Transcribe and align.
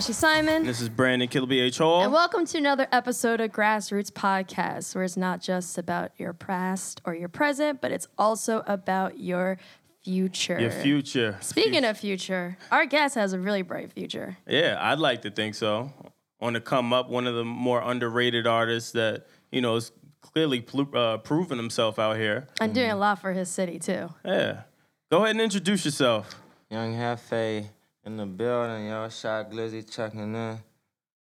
Ashley 0.00 0.14
Simon. 0.14 0.64
This 0.64 0.80
is 0.80 0.88
Brandon 0.88 1.28
Kilby 1.28 1.60
H. 1.60 1.76
Hall. 1.76 2.02
And 2.02 2.10
welcome 2.10 2.46
to 2.46 2.56
another 2.56 2.86
episode 2.90 3.38
of 3.38 3.52
Grass 3.52 3.92
Routes 3.92 4.10
Podcast, 4.10 4.94
where 4.94 5.04
it's 5.04 5.18
not 5.18 5.42
just 5.42 5.76
about 5.76 6.12
your 6.16 6.32
past 6.32 7.02
or 7.04 7.14
your 7.14 7.28
present, 7.28 7.82
but 7.82 7.92
it's 7.92 8.08
also 8.16 8.62
about 8.66 9.20
your 9.20 9.58
future. 10.02 10.58
Your 10.58 10.70
future. 10.70 11.36
Speaking 11.42 11.84
of 11.84 11.98
future, 11.98 12.56
our 12.72 12.86
guest 12.86 13.14
has 13.16 13.34
a 13.34 13.38
really 13.38 13.60
bright 13.60 13.92
future. 13.92 14.38
Yeah, 14.46 14.78
I'd 14.80 15.00
like 15.00 15.20
to 15.20 15.30
think 15.30 15.54
so. 15.54 15.92
On 16.40 16.54
the 16.54 16.62
come 16.62 16.94
up, 16.94 17.10
one 17.10 17.26
of 17.26 17.34
the 17.34 17.44
more 17.44 17.82
underrated 17.82 18.46
artists 18.46 18.92
that, 18.92 19.26
you 19.52 19.60
know, 19.60 19.76
is 19.76 19.92
clearly 20.22 20.62
pl- 20.62 20.96
uh, 20.96 21.18
proven 21.18 21.58
himself 21.58 21.98
out 21.98 22.16
here. 22.16 22.48
And 22.58 22.74
doing 22.74 22.90
a 22.90 22.96
lot 22.96 23.20
for 23.20 23.34
his 23.34 23.50
city 23.50 23.78
too. 23.78 24.08
Yeah. 24.24 24.62
Go 25.10 25.18
ahead 25.24 25.32
and 25.32 25.42
introduce 25.42 25.84
yourself. 25.84 26.36
Young 26.70 26.94
Jefe 26.94 27.68
in 28.04 28.16
the 28.16 28.26
building, 28.26 28.86
y'all. 28.88 29.08
Shy 29.08 29.44
Glizzy 29.50 29.88
checking 29.88 30.34
in. 30.34 30.58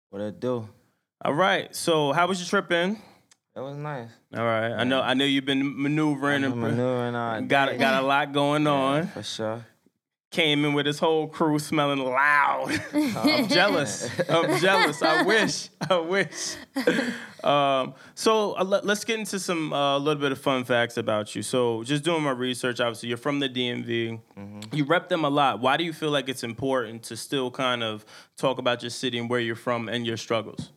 What 0.10 0.22
it 0.22 0.40
do? 0.40 0.68
All 1.24 1.34
right. 1.34 1.74
So, 1.76 2.12
how 2.12 2.28
was 2.28 2.40
your 2.40 2.48
trip 2.48 2.72
in? 2.72 2.98
It 3.56 3.60
was 3.60 3.78
nice. 3.78 4.10
All 4.36 4.44
right. 4.44 4.72
I 4.72 4.84
know. 4.84 5.02
I 5.02 5.14
know 5.14 5.26
you've 5.26 5.46
been 5.46 5.82
maneuvering 5.82 6.44
and 6.44 6.56
maneuvering 6.56 7.16
all 7.16 7.42
got 7.42 7.70
day. 7.70 7.78
got 7.78 8.04
a 8.04 8.06
lot 8.06 8.34
going 8.34 8.68
on. 8.68 9.08
For 9.08 9.24
sure. 9.24 9.66
Came 10.36 10.66
in 10.66 10.74
with 10.74 10.86
his 10.86 11.00
whole 11.00 11.30
crew 11.30 11.58
smelling 11.60 12.00
loud. 12.00 12.70
I'm 12.94 13.48
jealous. 13.48 14.10
I'm 14.28 14.60
jealous. 14.60 15.02
I 15.02 15.24
wish. 15.24 15.70
I 15.90 15.98
wish. 15.98 16.58
Um, 17.42 17.94
so 18.16 18.58
uh, 18.58 18.66
let, 18.66 18.84
us 18.84 19.06
get 19.06 19.18
into 19.18 19.40
some 19.40 19.72
a 19.72 19.96
uh, 19.96 19.98
little 19.98 20.22
bit 20.22 20.34
of 20.34 20.38
fun 20.38 20.66
facts 20.66 20.98
about 20.98 21.36
you. 21.36 21.42
So 21.42 21.84
just 21.84 22.04
doing 22.04 22.22
my 22.22 22.32
research, 22.32 22.82
obviously 22.82 23.08
you're 23.08 23.18
from 23.18 23.40
the 23.40 23.48
DMV. 23.48 24.20
You 24.74 24.84
rep 24.84 25.08
them 25.08 25.24
a 25.24 25.30
lot. 25.30 25.62
Why 25.62 25.78
do 25.78 25.86
you 25.86 25.94
feel 25.94 26.12
like 26.12 26.28
it's 26.28 26.44
important 26.44 27.04
to 27.04 27.16
still 27.16 27.50
kind 27.50 27.82
of 27.82 28.06
talk 28.36 28.58
about 28.58 28.84
your 28.84 28.90
city 28.90 29.18
and 29.18 29.30
where 29.30 29.40
you're 29.40 29.56
from 29.56 29.88
and 29.88 30.06
your 30.06 30.18
struggles? 30.18 30.74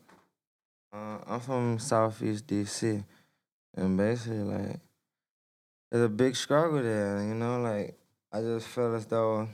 Uh, 0.92 1.18
I'm 1.26 1.40
from 1.40 1.80
Southeast 1.80 2.46
DC, 2.46 3.04
and 3.76 3.96
basically 3.96 4.38
like 4.38 4.78
there's 5.90 6.04
a 6.04 6.08
big 6.08 6.36
struggle 6.36 6.80
there. 6.80 7.24
You 7.24 7.34
know, 7.34 7.60
like 7.60 7.97
I 8.32 8.40
just 8.40 8.66
feel 8.66 8.94
as 8.94 9.06
though 9.06 9.48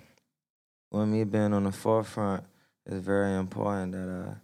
with 0.91 1.09
me 1.09 1.25
being 1.25 1.53
on 1.53 1.65
the 1.65 1.73
forefront, 1.73 2.45
it's 2.87 3.05
very 3.05 3.35
important 3.37 3.93
that 3.93 4.37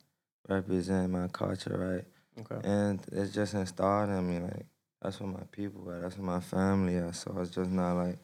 I 0.49 0.53
represent 0.53 1.11
my 1.11 1.27
culture, 1.29 1.77
right? 1.77 2.05
Okay. 2.53 2.69
And 2.69 3.01
it's 3.13 3.33
just 3.35 3.55
installed 3.55 4.09
in 4.09 4.29
me, 4.29 4.39
like 4.39 4.67
that's 5.03 5.21
what 5.21 5.31
my 5.33 5.45
people 5.51 5.89
are, 5.91 6.01
that's 6.01 6.17
what 6.17 6.25
my 6.25 6.41
family 6.41 6.97
are. 6.97 7.13
So 7.13 7.37
it's 7.41 7.51
just 7.51 7.71
not 7.71 7.95
like 7.95 8.19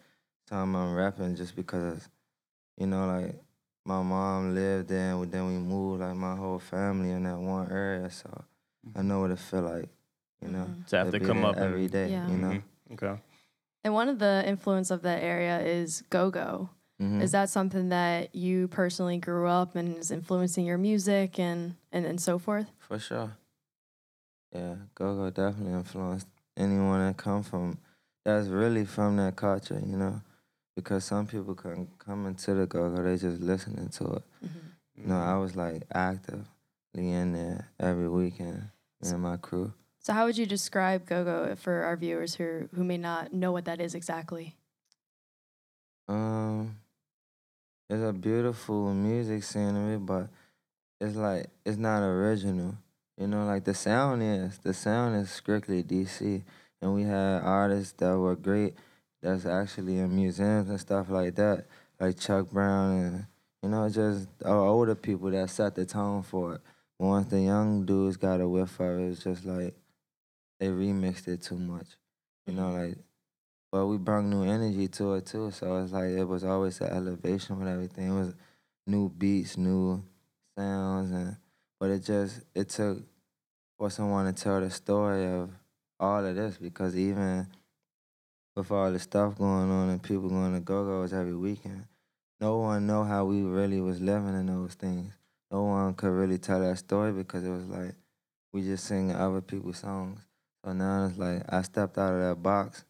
time 0.49 0.77
I'm 0.77 0.95
rapping 0.95 1.35
just 1.35 1.57
because, 1.57 2.09
you 2.77 2.87
know, 2.87 3.07
like 3.07 3.35
my 3.85 4.03
mom 4.03 4.55
lived 4.55 4.89
there 4.89 5.13
and 5.15 5.31
then 5.33 5.47
we 5.47 5.55
moved 5.55 6.01
like 6.01 6.15
my 6.17 6.37
whole 6.37 6.59
family 6.61 7.11
in 7.11 7.25
that 7.25 7.39
one 7.39 7.71
area. 7.71 8.09
So 8.11 8.45
I 8.95 9.03
know 9.03 9.21
what 9.21 9.33
it 9.33 9.39
feel 9.41 9.63
like, 9.63 9.89
you 10.41 10.49
know. 10.49 10.71
To 10.89 10.97
have 10.99 11.11
to 11.11 11.19
be 11.19 11.27
come 11.27 11.45
up 11.45 11.57
every 11.57 11.89
day, 11.89 12.11
Yeah. 12.11 12.29
you 12.29 12.37
know. 12.37 12.49
Mhm. 12.49 12.63
Okay. 12.93 13.21
And 13.87 13.95
one 13.95 14.09
of 14.09 14.19
the 14.19 14.43
influence 14.45 14.91
of 14.91 15.03
that 15.03 15.23
area 15.23 15.61
is 15.61 16.03
go-go. 16.11 16.71
Mhm. 17.01 17.23
Is 17.23 17.31
that 17.31 17.51
something 17.51 17.91
that 17.91 18.35
you 18.35 18.67
personally 18.67 19.17
grew 19.17 19.47
up 19.47 19.77
and 19.77 19.97
is 19.97 20.11
influencing 20.11 20.67
your 20.67 20.77
music 20.77 21.39
and, 21.39 21.77
and, 21.93 22.05
and 22.05 22.21
so 22.21 22.37
forth? 22.37 22.67
For 22.81 22.99
sure. 22.99 23.37
Yeah, 24.53 24.75
go-go 24.97 25.31
definitely 25.31 25.75
influenced 25.75 26.27
anyone 26.57 26.99
that 27.07 27.17
come 27.17 27.45
from 27.45 27.79
that's 28.25 28.49
really 28.49 28.85
from 28.85 29.19
that 29.19 29.37
culture, 29.37 29.81
you 29.81 29.97
know, 29.97 30.21
because 30.75 31.05
some 31.05 31.29
people 31.29 31.55
can 31.55 31.87
come 31.97 32.27
into 32.27 32.55
the 32.55 32.67
go-go, 32.67 33.05
they 33.05 33.17
just 33.17 33.41
listening 33.41 33.89
to 33.91 34.15
it. 34.15 34.23
You 34.97 35.07
know, 35.07 35.21
I 35.21 35.37
was 35.39 35.55
like 35.55 35.85
actively 35.95 36.43
in 36.95 37.35
there 37.35 37.69
every 37.79 38.09
weekend, 38.09 38.69
me 39.01 39.11
and 39.11 39.23
my 39.23 39.37
crew. 39.37 39.73
So 40.07 40.13
how 40.13 40.27
would 40.27 40.39
you 40.39 40.47
describe 40.47 41.05
go-go 41.05 41.57
for 41.57 41.83
our 41.83 41.97
viewers 41.97 42.37
who 42.37 42.69
who 42.73 42.85
may 42.85 42.97
not 42.97 43.33
know 43.33 43.51
what 43.51 43.65
that 43.65 43.81
is 43.81 43.93
exactly? 43.93 44.55
Um, 46.07 46.77
it's 47.91 48.05
a 48.05 48.13
beautiful 48.13 48.95
music 48.95 49.43
scenery, 49.43 49.97
but 49.97 50.29
it's 51.01 51.17
like 51.17 51.51
it's 51.65 51.77
not 51.77 52.05
original. 52.05 52.77
You 53.19 53.27
know, 53.27 53.47
like 53.47 53.65
the 53.65 53.75
sound 53.75 54.23
is 54.23 54.59
the 54.59 54.73
sound 54.73 55.17
is 55.17 55.29
strictly 55.29 55.83
DC, 55.83 56.45
and 56.81 56.95
we 56.95 57.03
had 57.03 57.43
artists 57.43 57.95
that 57.99 58.17
were 58.17 58.37
great. 58.37 58.75
That's 59.23 59.45
actually 59.45 59.99
in 59.99 60.15
museums 60.15 60.71
and 60.71 60.79
stuff 60.79 61.11
like 61.11 61.35
that, 61.35 61.67
like 61.99 62.17
Chuck 62.17 62.49
Brown 62.53 62.93
and 62.97 63.27
you 63.61 63.71
know 63.71 63.89
just 63.89 64.29
older 64.45 64.95
people 64.95 65.33
that 65.33 65.51
set 65.51 65.75
the 65.75 65.85
tone 65.85 66.23
for 66.23 66.55
it. 66.55 66.61
Once 66.97 67.27
the 67.27 67.41
young 67.41 67.85
dudes 67.85 68.17
got 68.17 68.41
a 68.41 68.49
whiff 68.49 68.79
of 68.79 69.01
it, 69.01 69.11
it's 69.11 69.25
just 69.25 69.45
like 69.45 69.75
they 70.59 70.69
remixed 70.69 71.29
it 71.29 71.43
too 71.43 71.59
much. 71.59 71.87
You 72.47 72.55
know, 72.55 72.69
mm-hmm. 72.69 72.89
like 72.89 72.99
but 73.73 73.87
we 73.87 73.99
brought 73.99 74.25
new 74.25 74.45
energy 74.45 74.89
to 74.89 75.15
it 75.15 75.27
too. 75.27 75.51
So 75.51 75.83
it's 75.83 75.93
like 75.93 76.11
it 76.11 76.25
was 76.25 76.45
always 76.45 76.81
an 76.81 76.89
elevation 76.89 77.59
with 77.59 77.69
everything. 77.69 78.09
It 78.09 78.15
was 78.15 78.35
new 78.87 79.11
beats, 79.11 79.57
new 79.57 80.03
sounds, 80.57 81.11
and 81.11 81.37
but 81.79 81.91
it 81.91 82.05
just 82.05 82.43
it 82.55 82.69
took 82.69 83.03
for 83.79 83.91
someone 83.91 84.33
to 84.33 84.43
tell 84.43 84.61
the 84.61 84.71
story 84.71 85.27
of 85.27 85.51
all 86.01 86.25
of 86.25 86.35
this 86.37 86.57
because 86.57 86.97
even 86.97 87.47
with 88.55 88.71
all 88.71 88.91
the 88.91 88.99
stuff 88.99 89.37
going 89.37 89.71
on 89.71 89.91
and 89.91 90.03
people 90.03 90.29
going 90.29 90.55
to 90.55 90.61
go 90.61 90.85
go's 90.85 91.13
every 91.13 91.37
weekend, 91.37 91.85
no 92.41 92.59
one 92.59 92.87
know 92.87 93.05
how 93.05 93.25
we 93.25 93.43
really 93.43 93.81
was 93.81 94.01
living 94.01 94.35
in 94.35 94.47
those 94.47 94.75
things. 94.75 95.13
No 95.51 95.65
one 95.65 95.95
could 95.95 96.11
really 96.11 96.39
tell 96.39 96.61
that 96.61 96.79
story 96.79 97.13
because 97.13 97.45
it 97.45 97.51
was 97.51 97.67
like 97.67 97.95
we 98.53 98.63
just 98.63 98.85
singing 98.85 99.15
other 99.15 99.41
people's 99.41 99.79
songs. 99.79 100.26
So 100.67 100.73
now 100.73 101.07
it's 101.07 101.17
like 101.17 101.45
I 101.49 101.63
stepped 101.63 101.97
out 101.97 102.15
of 102.15 102.21
that 102.21 102.43
box 102.43 102.85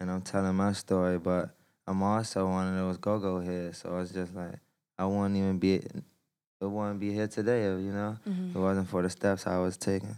and 0.00 0.10
I'm 0.10 0.22
telling 0.22 0.54
my 0.54 0.72
story, 0.72 1.18
but 1.18 1.50
I'm 1.86 2.02
also 2.02 2.48
one 2.48 2.68
of 2.68 2.76
those 2.76 2.96
go-go 2.96 3.38
heads. 3.40 3.76
So 3.78 3.98
it's 3.98 4.12
just 4.12 4.34
like 4.34 4.54
I 4.98 5.04
wouldn't 5.04 5.36
even 5.36 5.58
be, 5.58 5.82
I 6.62 6.64
wouldn't 6.64 7.00
be 7.00 7.12
here 7.12 7.28
today 7.28 7.64
you 7.64 7.92
know 7.92 8.16
if 8.24 8.56
it 8.56 8.58
wasn't 8.58 8.88
for 8.88 9.02
the 9.02 9.10
steps 9.10 9.46
I 9.46 9.58
was 9.58 9.76
taking. 9.76 10.16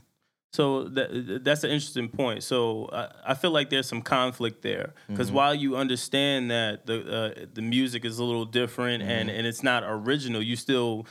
So 0.53 0.84
that, 0.84 1.41
that's 1.43 1.65
an 1.65 1.71
interesting 1.71 2.09
point. 2.09 2.45
So 2.45 2.89
I, 2.93 3.33
I 3.33 3.34
feel 3.34 3.51
like 3.51 3.69
there's 3.69 3.89
some 3.89 4.01
conflict 4.01 4.63
there 4.63 4.95
because 5.09 5.27
mm-hmm. 5.27 5.37
while 5.37 5.55
you 5.55 5.77
understand 5.77 6.53
that 6.53 6.87
the 6.87 7.13
uh, 7.13 7.47
the 7.53 7.63
music 7.63 8.05
is 8.05 8.21
a 8.21 8.25
little 8.25 8.45
different 8.45 9.03
and, 9.03 9.28
mm-hmm. 9.28 9.37
and 9.37 9.47
it's 9.49 9.65
not 9.65 9.83
original, 9.84 10.41
you 10.41 10.55
still 10.55 11.07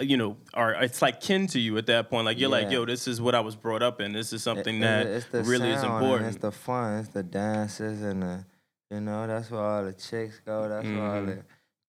you 0.00 0.16
know 0.16 0.36
are 0.54 0.72
it's 0.82 1.02
like 1.02 1.20
kin 1.20 1.46
to 1.48 1.58
you 1.60 1.76
at 1.78 1.86
that 1.86 2.08
point. 2.10 2.24
Like 2.24 2.38
you're 2.38 2.48
like, 2.50 2.70
yo, 2.70 2.84
this 2.84 3.06
is 3.08 3.20
what 3.20 3.34
I 3.34 3.40
was 3.40 3.56
brought 3.56 3.82
up 3.82 4.00
in. 4.00 4.12
This 4.12 4.32
is 4.32 4.42
something 4.42 4.76
It- 4.76 4.80
that 4.80 5.06
it's 5.06 5.26
the 5.26 5.42
really 5.42 5.70
is 5.70 5.80
sound 5.80 5.94
and 5.94 6.02
important. 6.04 6.28
It's 6.34 6.42
the 6.42 6.52
fun. 6.52 6.98
It's 7.00 7.08
the 7.10 7.22
dances 7.22 8.02
and 8.02 8.22
the, 8.22 8.44
you 8.90 9.00
know, 9.00 9.26
that's 9.26 9.50
where 9.50 9.60
all 9.60 9.84
the 9.84 9.92
chicks 9.92 10.40
go. 10.44 10.68
That's 10.68 10.86
where 10.86 11.02
all 11.02 11.24
the 11.24 11.42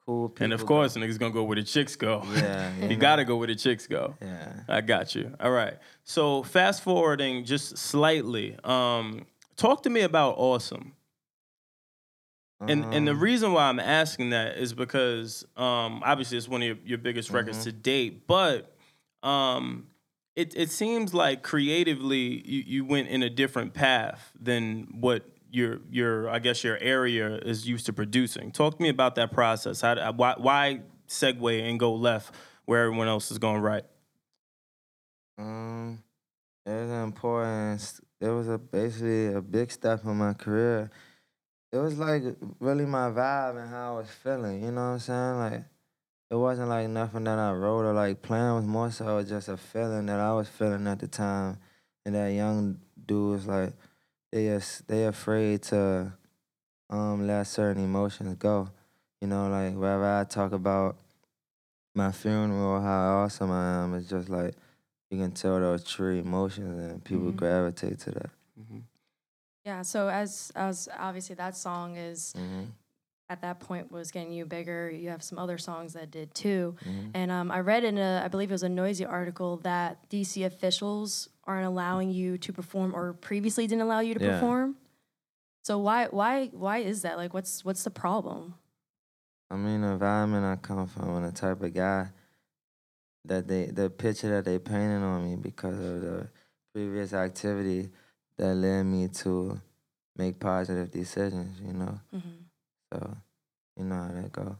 cool 0.06 0.30
people. 0.30 0.44
and 0.45 0.54
of 0.54 0.62
go. 0.62 0.66
course, 0.68 0.95
niggas 0.98 1.18
gonna 1.19 1.34
go 1.34 1.44
where 1.44 1.56
the 1.56 1.63
chicks 1.63 1.95
go. 1.95 2.24
Yeah, 2.36 2.72
you 2.81 2.88
you 2.89 2.95
gotta 2.98 3.24
go 3.25 3.36
where 3.38 3.48
the 3.48 3.56
chicks 3.56 3.88
go. 3.88 4.16
Yeah. 4.22 4.54
I 4.68 4.81
got 4.81 5.16
you. 5.16 5.33
All 5.40 5.51
right. 5.51 5.75
So 6.04 6.44
fast 6.44 6.81
forwarding 6.83 7.45
just 7.45 7.78
slightly, 7.78 8.57
um, 8.63 9.25
talk 9.56 9.83
to 9.83 9.90
me 9.90 10.01
about 10.01 10.36
awesome. 10.38 10.94
And 12.59 12.86
and 12.94 13.07
the 13.07 13.12
Um, 13.12 13.19
reason 13.19 13.54
why 13.54 13.69
I'm 13.69 13.80
asking 13.80 14.31
that 14.31 14.57
is 14.57 14.74
because 14.74 15.45
um, 15.56 16.01
obviously 16.04 16.38
it's 16.38 16.48
one 16.48 16.62
of 16.62 16.68
your, 16.68 16.77
your 16.86 16.98
biggest 16.98 17.31
records 17.31 17.63
to 17.65 17.71
date, 17.71 18.27
but 18.27 18.75
um, 19.24 19.88
it 20.36 20.56
it 20.56 20.71
seems 20.71 21.13
like 21.13 21.44
creatively 21.44 22.42
you, 22.48 22.63
you 22.65 22.86
went 22.86 23.09
in 23.09 23.24
a 23.24 23.30
different 23.30 23.74
path 23.74 24.31
than 24.39 24.88
what 25.00 25.24
your 25.51 25.80
your 25.89 26.30
I 26.30 26.39
guess 26.39 26.63
your 26.63 26.77
area 26.80 27.36
is 27.38 27.68
used 27.68 27.86
to 27.88 27.94
producing. 27.94 28.51
Talk 28.51 28.77
to 28.77 28.81
me 28.83 28.89
about 28.89 29.15
that 29.15 29.31
process. 29.31 29.81
How 29.81 30.12
why 30.13 30.36
why 30.38 30.81
segue 31.07 31.69
and 31.69 31.80
go 31.80 31.94
left 31.94 32.33
where 32.65 32.83
everyone 32.86 33.07
else 33.07 33.31
is 33.31 33.38
going 33.38 33.62
right? 33.62 33.86
Um, 35.38 36.04
it's 36.65 36.92
important 36.92 38.01
it 38.19 38.30
was 38.30 38.48
a 38.48 38.57
basically 38.57 39.33
a 39.33 39.42
big 39.42 39.71
step 39.71 40.04
in 40.06 40.18
my 40.18 40.33
career. 40.33 40.89
It 41.72 41.78
was 41.78 41.98
like 41.98 42.24
really 42.60 42.86
my 42.86 43.10
vibe 43.10 43.62
and 43.62 43.69
how 43.69 43.96
I 43.96 43.98
was 44.00 44.10
feeling. 44.10 44.64
You 44.64 44.72
know 44.72 44.81
what 44.81 44.94
I'm 44.94 45.00
saying? 45.00 45.38
Like 45.38 45.64
it 46.31 46.36
wasn't 46.36 46.69
like 46.69 46.90
nothing 46.90 47.25
that 47.25 47.40
I 47.40 47.52
wrote 47.52 47.86
or 47.86 47.94
like 47.94 48.22
planned. 48.22 48.52
It 48.52 48.56
was 48.62 48.66
more 48.66 48.92
so 48.92 49.22
just 49.24 49.50
a 49.50 49.58
feeling 49.58 50.06
that 50.08 50.19
I 50.19 50.34
was 50.34 50.48
feeling 50.48 50.88
at 50.88 51.00
the 51.00 51.08
time. 51.08 51.58
And 52.06 52.16
that 52.16 52.30
young 52.30 52.80
dude 53.06 53.31
was 53.31 53.48
like, 53.48 53.74
they 54.31 54.46
just 54.46 54.88
they 54.88 55.06
afraid 55.06 55.64
to 55.64 56.14
um 56.90 57.28
let 57.28 57.44
certain 57.48 57.84
emotions 57.84 58.36
go. 58.36 58.69
You 59.22 59.28
know, 59.28 59.50
like 59.50 59.74
wherever 59.75 60.06
I 60.19 60.24
talk 60.24 60.54
about 60.54 60.96
my 61.96 62.12
funeral, 62.12 62.62
or 62.78 62.81
how 62.81 63.24
awesome 63.24 63.52
I 63.52 63.84
am, 63.84 63.96
it's 63.96 64.08
just 64.08 64.30
like 64.30 64.54
you 65.10 65.18
can 65.18 65.31
tell 65.31 65.60
those 65.60 65.84
true 65.84 66.19
emotions 66.19 66.80
and 66.80 67.04
people 67.04 67.31
Mhm. 67.31 67.36
gravitate 67.36 68.00
to 68.02 68.12
that. 68.12 68.30
Yeah. 69.68 69.81
So 69.81 70.08
as 70.08 70.50
as 70.56 70.88
obviously 70.98 71.36
that 71.36 71.56
song 71.58 71.98
is 71.98 72.34
hmm 72.36 72.64
at 73.30 73.42
that 73.42 73.60
point 73.60 73.92
was 73.92 74.10
getting 74.10 74.31
you 74.31 74.46
bigger. 74.46 74.90
You 74.90 75.10
have 75.10 75.22
some 75.22 75.38
other 75.38 75.58
songs 75.58 75.92
that 75.92 76.10
did 76.10 76.34
too. 76.34 76.78
Mhm. 76.86 77.12
And 77.14 77.30
um, 77.30 77.52
I 77.52 77.60
read 77.60 77.84
in 77.84 77.98
a, 77.98 78.22
I 78.24 78.30
believe 78.30 78.50
it 78.52 78.54
was 78.54 78.64
a 78.64 78.69
Noisey 78.69 79.06
article 79.06 79.58
that 79.64 80.10
DC 80.10 80.46
officials 80.46 81.28
aren't 81.44 81.66
allowing 81.68 82.10
you 82.10 82.38
to 82.38 82.54
perform, 82.54 82.96
or 82.96 83.12
previously 83.16 83.68
didn't 83.68 83.81
allow 83.81 84.00
you 84.00 84.14
to 84.14 84.22
Yeah. 84.22 84.31
perform. 84.31 84.78
So 85.66 85.78
why, 85.78 86.06
why, 86.06 86.46
why 86.54 86.78
is 86.78 87.02
that? 87.02 87.18
Like, 87.18 87.34
what's 87.34 87.66
what's 87.66 87.84
the 87.84 87.92
problem? 87.92 88.54
I 89.52 89.58
mean, 89.58 89.81
the 89.81 89.90
environment 89.90 90.46
I 90.46 90.56
come 90.56 90.88
from 90.88 91.10
and 91.18 91.25
the 91.25 91.34
type 91.34 91.62
of 91.62 91.74
guy 91.74 92.08
that 93.25 93.46
they, 93.50 93.66
the 93.66 93.90
picture 93.90 94.30
that 94.30 94.46
they 94.46 94.58
painted 94.58 95.04
on 95.04 95.25
me 95.30 95.36
because 95.36 95.78
of 95.78 96.00
the 96.00 96.30
previous 96.74 97.12
activity 97.12 97.90
that 98.38 98.56
led 98.56 98.84
me 98.84 99.07
to 99.10 99.60
make 100.16 100.39
positive 100.39 100.92
decisions, 100.92 101.60
you 101.62 101.74
know? 101.74 102.00
hmm 102.12 102.19
So, 102.94 103.18
you 103.78 103.84
know 103.86 103.95
how 103.95 104.12
that 104.13 104.31
go. 104.31 104.57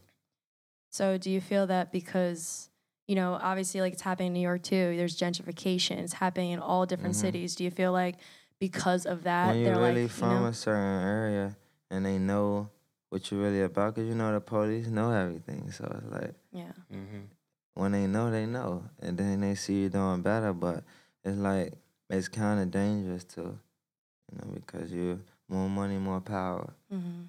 So 0.90 1.18
do 1.18 1.30
you 1.30 1.40
feel 1.40 1.66
that 1.68 1.92
because 1.92 2.70
you 3.06 3.14
know, 3.14 3.38
obviously, 3.40 3.80
like 3.80 3.94
it's 3.94 4.02
happening 4.02 4.28
in 4.28 4.32
New 4.34 4.40
York 4.40 4.62
too. 4.62 4.94
There's 4.94 5.16
gentrification. 5.16 5.96
It's 5.96 6.12
happening 6.12 6.50
in 6.50 6.58
all 6.58 6.84
different 6.84 7.14
Mhm. 7.14 7.20
cities. 7.20 7.54
Do 7.56 7.64
you 7.64 7.70
feel 7.70 7.90
like 7.90 8.16
because 8.60 9.06
of 9.06 9.22
that, 9.22 9.46
when 9.46 9.60
you're 9.60 9.72
they're 9.74 9.82
really 9.82 10.02
like, 10.02 10.10
from 10.10 10.30
you 10.30 10.36
know, 10.40 10.46
a 10.46 10.52
certain 10.52 11.08
area 11.08 11.56
and 11.90 12.04
they 12.04 12.18
know 12.18 12.68
what 13.08 13.30
you're 13.30 13.40
really 13.40 13.62
about, 13.62 13.94
because 13.94 14.08
you 14.10 14.14
know 14.14 14.30
the 14.30 14.40
police 14.42 14.88
know 14.88 15.10
everything. 15.10 15.70
So 15.72 15.84
it's 15.96 16.12
like, 16.12 16.34
yeah, 16.52 16.72
Mm-hmm. 16.92 17.20
when 17.74 17.92
they 17.92 18.06
know, 18.06 18.30
they 18.30 18.44
know. 18.44 18.84
And 19.00 19.16
then 19.16 19.40
they 19.40 19.54
see 19.54 19.84
you 19.84 19.88
doing 19.88 20.20
better, 20.20 20.52
but 20.52 20.84
it's 21.24 21.38
like, 21.38 21.72
it's 22.10 22.28
kind 22.28 22.60
of 22.60 22.70
dangerous 22.70 23.24
too, 23.24 23.58
you 24.32 24.38
know, 24.38 24.52
because 24.54 24.92
you 24.92 25.20
more 25.48 25.68
money, 25.68 25.96
more 25.98 26.20
power. 26.20 26.74
hmm 26.90 27.24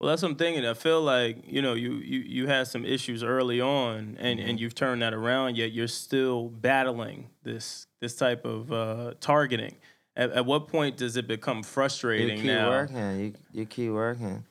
Well, 0.00 0.08
that's 0.10 0.22
what 0.22 0.30
I'm 0.30 0.36
thinking. 0.36 0.64
I 0.66 0.74
feel 0.74 1.02
like 1.02 1.44
you 1.46 1.60
know 1.62 1.74
you 1.74 1.94
you 1.94 2.20
you 2.20 2.46
had 2.46 2.66
some 2.68 2.84
issues 2.84 3.22
early 3.22 3.60
on, 3.60 4.16
and 4.18 4.40
and 4.40 4.56
Mhm. 4.58 4.60
you've 4.60 4.74
turned 4.74 5.02
that 5.02 5.12
around. 5.12 5.56
Yet 5.56 5.72
you're 5.72 5.88
still 5.88 6.48
battling 6.48 7.30
this 7.42 7.86
this 8.00 8.16
type 8.16 8.44
of 8.44 8.72
uh, 8.72 9.14
targeting. 9.20 9.76
At, 10.16 10.30
at 10.32 10.46
what 10.46 10.68
point 10.68 10.96
does 10.96 11.16
it 11.16 11.26
become 11.28 11.62
frustrating? 11.62 12.28
Now? 12.28 12.34
You 12.34 12.40
keep 12.42 12.46
now? 12.46 12.68
working. 12.70 13.20
You 13.20 13.34
you 13.52 13.66
keep 13.66 13.90
working 13.92 14.44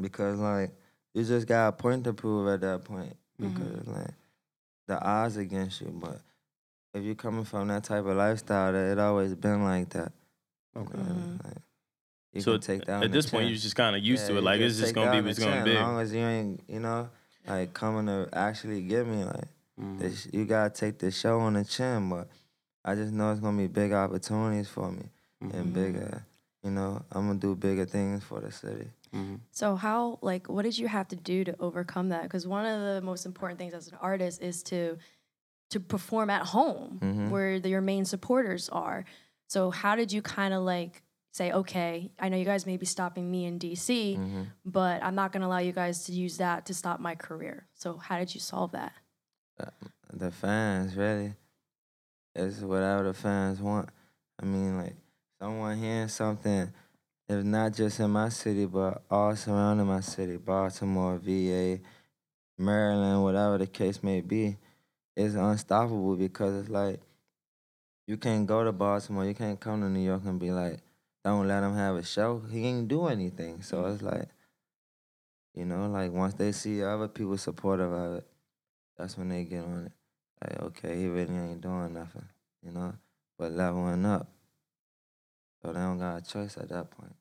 because 0.00 0.38
like 0.38 0.70
you 1.14 1.24
just 1.24 1.46
got 1.46 1.68
a 1.68 1.72
point 1.72 2.04
to 2.04 2.12
prove 2.12 2.48
at 2.48 2.60
that 2.60 2.84
point 2.84 3.16
Mhm. 3.40 3.54
because 3.54 3.86
like 3.86 4.14
the 4.88 5.00
odds 5.02 5.36
against 5.36 5.80
you. 5.80 5.88
But 5.94 6.20
if 6.94 7.04
you're 7.04 7.14
coming 7.14 7.44
from 7.44 7.68
that 7.68 7.84
type 7.84 8.04
of 8.04 8.16
lifestyle, 8.16 8.72
that 8.72 8.92
it 8.92 8.98
always 8.98 9.34
been 9.34 9.62
like 9.64 9.90
that. 9.90 10.12
You 10.76 10.82
Okay. 10.82 10.98
know, 10.98 11.04
Mhm. 11.14 11.44
like, 11.44 11.62
you 12.32 12.40
So 12.42 12.58
take 12.58 12.84
that. 12.84 13.02
At 13.02 13.10
the 13.12 13.16
this 13.18 13.30
point, 13.30 13.48
you're 13.48 13.56
just 13.56 13.76
kind 13.76 13.96
of 13.96 14.02
used 14.04 14.24
Yeah, 14.24 14.34
to 14.34 14.38
it. 14.38 14.42
Like 14.42 14.60
it's 14.60 14.78
just 14.78 14.94
gonna 14.94 15.10
be 15.10 15.26
what's 15.26 15.38
gonna 15.38 15.64
be. 15.64 15.70
As 15.72 15.76
long 15.76 16.00
as 16.00 16.12
you 16.12 16.20
ain't, 16.20 16.62
you 16.68 16.80
know, 16.80 17.08
like 17.46 17.72
coming 17.72 18.06
to 18.06 18.28
actually 18.32 18.82
get 18.82 19.06
me, 19.06 19.24
like 19.24 19.48
Mhm. 19.80 19.98
this, 19.98 20.28
you 20.32 20.44
gotta 20.44 20.70
take 20.70 20.98
the 20.98 21.10
show 21.10 21.40
on 21.40 21.54
the 21.54 21.64
chin. 21.64 22.08
But 22.10 22.28
I 22.84 22.94
just 22.94 23.12
know 23.12 23.30
it's 23.30 23.40
gonna 23.40 23.56
be 23.56 23.68
big 23.68 23.92
opportunities 23.92 24.68
for 24.68 24.90
me 24.92 25.08
Mhm. 25.42 25.54
and 25.54 25.72
bigger. 25.72 26.24
You 26.62 26.70
know, 26.72 27.02
I'm 27.12 27.26
gonna 27.28 27.38
do 27.38 27.54
bigger 27.54 27.84
things 27.86 28.22
for 28.24 28.40
the 28.40 28.50
city. 28.52 28.90
Mhm. 29.14 29.40
So 29.52 29.76
how 29.76 30.18
like 30.20 30.48
what 30.48 30.62
did 30.62 30.76
you 30.78 30.88
have 30.88 31.08
to 31.08 31.16
do 31.16 31.44
to 31.44 31.56
overcome 31.60 32.08
that? 32.10 32.24
Because 32.24 32.46
one 32.46 32.66
of 32.66 32.80
the 32.82 33.00
most 33.00 33.24
important 33.24 33.58
things 33.58 33.72
as 33.72 33.88
an 33.88 33.96
artist 34.00 34.42
is 34.42 34.62
to 34.64 34.98
to 35.70 35.80
perform 35.80 36.30
at 36.30 36.42
home 36.46 36.98
Mhm. 37.02 37.30
where 37.30 37.58
the, 37.58 37.68
your 37.68 37.80
main 37.80 38.04
supporters 38.04 38.68
are. 38.68 39.04
So 39.48 39.70
how 39.70 39.96
did 39.96 40.12
you 40.12 40.22
kind 40.22 40.52
of 40.54 40.62
like 40.62 41.02
say, 41.32 41.52
okay, 41.52 42.10
I 42.18 42.28
know 42.28 42.36
you 42.36 42.44
guys 42.44 42.64
may 42.66 42.76
be 42.78 42.86
stopping 42.86 43.30
me 43.30 43.44
in 43.44 43.58
DC, 43.58 44.16
hmm 44.16 44.42
but 44.64 45.02
I'm 45.02 45.14
not 45.14 45.32
gonna 45.32 45.46
allow 45.46 45.58
you 45.58 45.72
guys 45.72 46.04
to 46.04 46.12
use 46.12 46.38
that 46.38 46.66
to 46.66 46.74
stop 46.74 46.98
my 46.98 47.14
career. 47.14 47.66
So 47.74 47.96
how 47.98 48.18
did 48.18 48.34
you 48.34 48.40
solve 48.40 48.72
that? 48.72 48.92
The 50.12 50.30
fans, 50.30 50.96
really, 50.96 51.34
it's 52.34 52.60
whatever 52.60 53.04
the 53.04 53.14
fans 53.14 53.60
want. 53.60 53.90
I 54.40 54.44
mean, 54.44 54.78
like 54.78 54.96
someone 55.40 55.78
hearing 55.78 56.08
something, 56.08 56.72
if 57.28 57.44
not 57.44 57.74
just 57.74 58.00
in 58.00 58.10
my 58.10 58.28
city, 58.28 58.66
but 58.66 59.02
all 59.10 59.34
surrounding 59.36 59.86
my 59.86 60.00
city, 60.00 60.36
Baltimore, 60.36 61.18
VA, 61.18 61.80
Maryland, 62.58 63.22
whatever 63.22 63.58
the 63.58 63.66
case 63.66 64.02
may 64.02 64.20
be, 64.20 64.58
is 65.16 65.34
unstoppable 65.34 66.16
because 66.16 66.60
it's 66.62 66.70
like 66.70 67.00
you 68.06 68.16
can't 68.16 68.46
go 68.46 68.64
to 68.64 68.72
Baltimore, 68.72 69.24
you 69.24 69.34
can't 69.34 69.58
come 69.58 69.80
to 69.80 69.88
New 69.88 70.04
York 70.04 70.22
and 70.24 70.38
be 70.38 70.50
like, 70.50 70.80
don't 71.24 71.48
let 71.48 71.62
him 71.62 71.74
have 71.74 71.96
a 71.96 72.04
show. 72.04 72.42
He 72.50 72.66
ain't 72.66 72.88
do 72.88 73.06
anything. 73.06 73.62
So 73.62 73.84
it's 73.86 74.02
mm-hmm. 74.02 74.18
like, 74.18 74.28
you 75.54 75.64
know, 75.64 75.88
like 75.88 76.12
once 76.12 76.34
they 76.34 76.52
see 76.52 76.82
other 76.84 77.08
people 77.08 77.36
supportive 77.36 77.92
of 77.92 78.16
it, 78.18 78.26
that's 78.96 79.18
when 79.18 79.28
they 79.28 79.44
get 79.44 79.64
on 79.64 79.86
it. 79.86 79.92
Like, 80.40 80.62
okay, 80.62 80.96
he 80.96 81.06
really 81.06 81.34
ain't 81.34 81.60
doing 81.60 81.94
nothing, 81.94 82.26
you 82.62 82.70
know, 82.70 82.94
but 83.38 83.52
leveling 83.52 84.04
up. 84.04 84.28
So 85.62 85.72
they 85.72 85.80
don't 85.80 85.98
got 85.98 86.18
a 86.18 86.22
choice 86.22 86.56
at 86.58 86.68
that 86.68 86.90
point. 86.90 87.14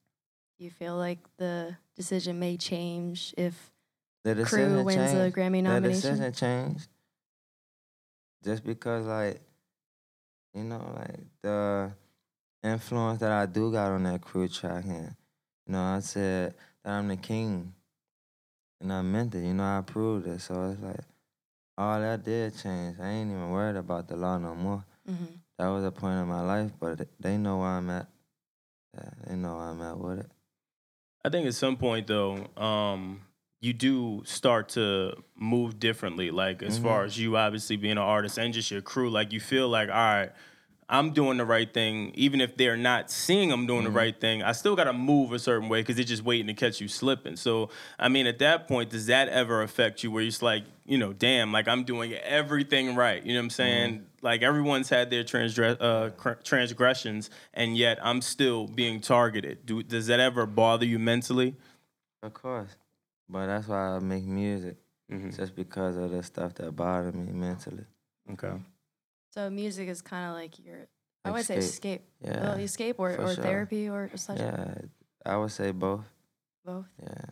You 0.60 0.70
feel 0.70 0.96
like 0.96 1.20
the 1.38 1.76
decision 1.96 2.40
may 2.40 2.58
change 2.58 3.34
if 3.38 3.72
The 4.24 4.44
Crew 4.44 4.84
wins 4.84 5.12
a 5.12 5.16
changed. 5.16 5.36
Grammy 5.36 5.58
The 5.58 5.62
nomination. 5.64 6.02
decision 6.12 6.34
changed. 6.34 6.90
Just 8.44 8.64
because, 8.64 9.06
like, 9.06 9.42
you 10.56 10.64
know, 10.64 10.94
like 10.96 11.20
the 11.42 11.92
influence 12.64 13.20
that 13.20 13.32
I 13.32 13.46
do 13.46 13.72
got 13.72 13.92
on 13.92 14.04
that 14.04 14.22
crew 14.22 14.48
track, 14.48 14.86
and 14.86 15.16
you 15.68 15.74
know, 15.74 15.82
I 15.82 16.00
said 16.00 16.54
that 16.84 16.92
I'm 16.92 17.08
the 17.10 17.18
king, 17.18 17.74
and 18.82 18.92
I 18.94 19.02
meant 19.02 19.36
it. 19.36 19.46
You 19.46 19.54
know, 19.54 19.64
I 19.64 19.82
proved 19.86 20.28
it. 20.28 20.40
So 20.42 20.72
it's 20.72 20.82
like 20.82 21.02
all 21.78 22.00
that 22.00 22.24
did 22.24 22.58
change. 22.58 22.98
I 23.00 23.10
ain't 23.10 23.30
even 23.32 23.50
worried 23.52 23.76
about 23.76 24.08
the 24.08 24.16
law 24.16 24.38
no 24.38 24.56
more. 24.56 24.86
mhm. 25.10 25.40
That 25.58 25.68
was 25.68 25.86
a 25.86 25.92
point 25.92 26.20
in 26.20 26.28
my 26.28 26.42
life, 26.42 26.72
but 26.80 27.08
they 27.20 27.38
know 27.38 27.60
where 27.60 27.70
I'm 27.70 27.90
at. 27.90 28.08
Yeah, 28.94 29.10
they 29.28 29.36
know 29.36 29.56
where 29.56 29.66
I'm 29.66 29.82
at 29.82 29.98
with 29.98 30.20
it. 30.20 30.32
I 31.24 31.30
think 31.30 31.48
at 31.48 31.56
some 31.56 31.78
point 31.78 32.08
though, 32.08 32.48
um, 32.58 33.22
you 33.62 33.74
do 33.74 34.22
start 34.26 34.70
to 34.70 35.14
move 35.36 35.80
differently. 35.80 36.32
Like 36.32 36.62
as 36.62 36.78
far 36.78 37.04
Mhm. 37.04 37.06
as 37.08 37.20
you 37.20 37.38
obviously 37.38 37.76
being 37.78 37.94
an 37.94 37.98
artist 37.98 38.38
and 38.38 38.54
just 38.54 38.70
your 38.72 38.82
crew, 38.82 39.10
like 39.10 39.32
you 39.34 39.40
feel 39.40 39.68
like, 39.70 39.90
all 39.90 39.96
right, 39.96 40.32
I'm 40.88 41.14
doing 41.14 41.38
the 41.38 41.46
right 41.46 41.74
thing, 41.74 42.12
even 42.14 42.40
if 42.40 42.58
they're 42.58 42.78
not 42.78 43.10
seeing 43.10 43.52
I'm 43.52 43.66
doing 43.66 43.82
Mhm. 43.82 43.86
the 43.86 43.90
right 43.92 44.22
thing. 44.22 44.44
I 44.44 44.52
still 44.52 44.76
got 44.76 44.84
to 44.84 44.94
move 44.94 45.34
a 45.34 45.40
certain 45.40 45.68
way 45.68 45.82
because 45.82 45.96
they're 45.96 46.06
just 46.06 46.24
waiting 46.24 46.46
to 46.46 46.54
catch 46.54 46.80
you 46.80 46.88
slipping. 46.88 47.38
So, 47.38 47.72
I 47.98 48.08
mean, 48.08 48.28
at 48.28 48.38
that 48.38 48.68
point, 48.68 48.92
does 48.92 49.08
that 49.08 49.28
ever 49.30 49.64
affect 49.64 50.04
you? 50.04 50.12
Where 50.12 50.22
you're 50.22 50.30
just 50.30 50.44
like, 50.44 50.64
you 50.86 51.00
know, 51.00 51.12
damn, 51.12 51.52
like 51.52 51.68
I'm 51.68 51.86
doing 51.86 52.14
everything 52.14 52.94
right. 52.94 53.24
You 53.26 53.34
know 53.34 53.40
what 53.40 53.46
I'm 53.46 53.50
saying? 53.50 54.06
Like 54.22 54.44
everyone's 54.44 54.90
had 54.90 55.10
their 55.10 55.24
transgre- 55.24 55.78
uh, 55.82 56.12
cr- 56.12 56.34
transgressions, 56.44 57.32
and 57.56 57.76
yet 57.76 57.98
I'm 58.04 58.22
still 58.22 58.68
being 58.68 59.02
targeted. 59.02 59.66
Do 59.66 59.82
does 59.82 60.06
that 60.06 60.20
ever 60.20 60.46
bother 60.46 60.86
you 60.86 61.00
mentally? 61.00 61.56
Of 62.22 62.36
course. 62.36 62.76
But 63.30 63.48
that's 63.48 63.68
why 63.68 63.96
I 63.96 64.00
make 64.00 64.24
music, 64.24 64.78
Mm-hmm. 65.12 65.30
just 65.38 65.56
because 65.56 65.98
of 65.98 66.10
the 66.12 66.24
stuff 66.24 66.56
that 66.56 66.76
bothered 66.76 67.14
me 67.16 67.32
mentally. 67.32 67.86
Okay. 68.32 68.54
So 69.34 69.50
music 69.52 69.88
is 69.88 70.02
kind 70.02 70.30
of 70.30 70.34
like 70.34 70.58
your 70.66 70.88
I 71.24 71.30
would 71.32 71.46
say 71.46 71.58
escape. 71.58 72.02
Yeah. 72.24 72.42
Well, 72.42 72.58
escape 72.60 72.96
or, 73.00 73.12
or 73.12 73.34
sure. 73.36 73.44
therapy 73.44 73.88
or 73.90 74.10
such. 74.16 74.40
Yeah, 74.40 74.74
I 75.26 75.38
would 75.38 75.52
say 75.52 75.72
both. 75.72 76.06
Both. 76.64 76.86
Yeah. 77.04 77.26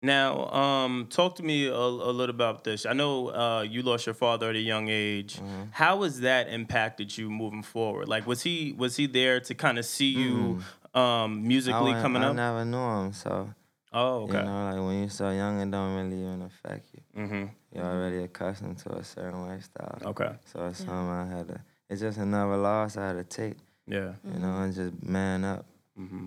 Now, 0.00 0.46
um, 0.50 1.08
talk 1.10 1.34
to 1.36 1.42
me 1.42 1.66
a, 1.66 1.74
a 1.74 2.12
little 2.12 2.30
about 2.34 2.62
this. 2.62 2.86
I 2.86 2.92
know 2.92 3.28
uh, 3.28 3.62
you 3.68 3.82
lost 3.82 4.06
your 4.06 4.14
father 4.14 4.50
at 4.50 4.54
a 4.56 4.60
young 4.60 4.88
age. 4.88 5.36
Mhm. 5.40 5.68
How 5.72 6.02
has 6.04 6.20
that 6.20 6.48
impacted 6.48 7.16
you 7.18 7.28
moving 7.30 7.62
forward? 7.64 8.06
Like, 8.08 8.24
was 8.26 8.42
he 8.42 8.74
was 8.78 8.96
he 8.96 9.06
there 9.06 9.40
to 9.40 9.54
kind 9.54 9.76
of 9.78 9.84
see 9.84 10.10
you 10.10 10.60
um, 10.94 11.46
musically 11.48 11.78
I, 11.90 11.92
went- 11.94 12.02
coming 12.02 12.22
I 12.22 12.28
up? 12.28 12.36
never 12.36 12.64
knew 12.64 12.76
him, 13.06 13.12
so 13.12 13.52
oh, 13.92 14.22
okay. 14.24 14.38
you 14.38 14.44
know, 14.44 14.64
like 14.70 14.86
when 14.86 15.00
you're 15.00 15.08
so 15.10 15.30
young, 15.30 15.60
it 15.60 15.70
don't 15.70 15.94
really 15.96 16.20
even 16.22 16.42
affect 16.42 16.88
you. 16.94 17.22
mm-hmm. 17.22 17.44
You're 17.74 17.84
already 17.84 18.22
accustomed 18.24 18.78
to 18.78 18.92
a 18.94 19.04
certain 19.04 19.46
lifestyle. 19.46 19.98
Okay. 20.04 20.30
So 20.52 20.66
it's 20.66 20.80
Yeah. 20.80 20.86
something 20.86 21.10
I 21.10 21.26
had 21.36 21.48
to. 21.48 21.60
It's 21.90 22.00
just 22.00 22.18
another 22.18 22.56
loss 22.56 22.96
I 22.96 23.06
had 23.08 23.12
to 23.16 23.24
take. 23.24 23.56
Yeah. 23.86 24.12
you 24.24 24.38
know, 24.40 24.62
and 24.62 24.74
just 24.74 25.02
man 25.02 25.44
up. 25.44 25.64
Mm-hmm. 25.98 26.26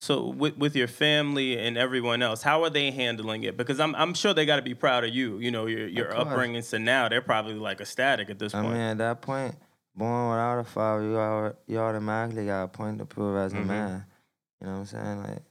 So 0.00 0.26
with 0.28 0.58
with 0.58 0.76
your 0.76 0.88
family 0.88 1.58
and 1.58 1.78
everyone 1.78 2.20
else, 2.20 2.42
how 2.42 2.62
are 2.64 2.68
they 2.70 2.90
handling 2.90 3.42
it? 3.44 3.56
Because 3.56 3.80
I'm 3.80 3.94
I'm 3.94 4.12
sure 4.12 4.34
they 4.34 4.44
got 4.44 4.56
to 4.56 4.62
be 4.62 4.74
proud 4.74 5.02
of 5.04 5.14
you. 5.14 5.38
You 5.38 5.50
know, 5.50 5.64
your 5.66 5.88
your 5.88 6.08
Of 6.08 6.28
upbringing. 6.28 6.60
So 6.62 6.76
now 6.76 7.08
they're 7.08 7.22
probably 7.22 7.54
like 7.54 7.80
ecstatic 7.80 8.28
at 8.28 8.38
this 8.38 8.54
I 8.54 8.60
point. 8.60 8.74
mean, 8.74 8.82
at 8.82 8.98
that 8.98 9.22
point, 9.22 9.54
born 9.96 10.28
without 10.30 10.58
a 10.58 10.64
father, 10.64 11.02
you 11.04 11.16
au- 11.18 11.56
you 11.66 11.78
automatically 11.78 12.44
got 12.44 12.64
a 12.64 12.68
point 12.68 12.98
to 12.98 13.06
prove 13.06 13.36
as 13.38 13.54
a 13.54 13.56
Mhm. 13.56 13.66
man. 13.66 14.04
You 14.60 14.66
know 14.66 14.72
what 14.74 14.78
I'm 14.80 14.86
saying? 14.86 15.22
Like 15.22 15.42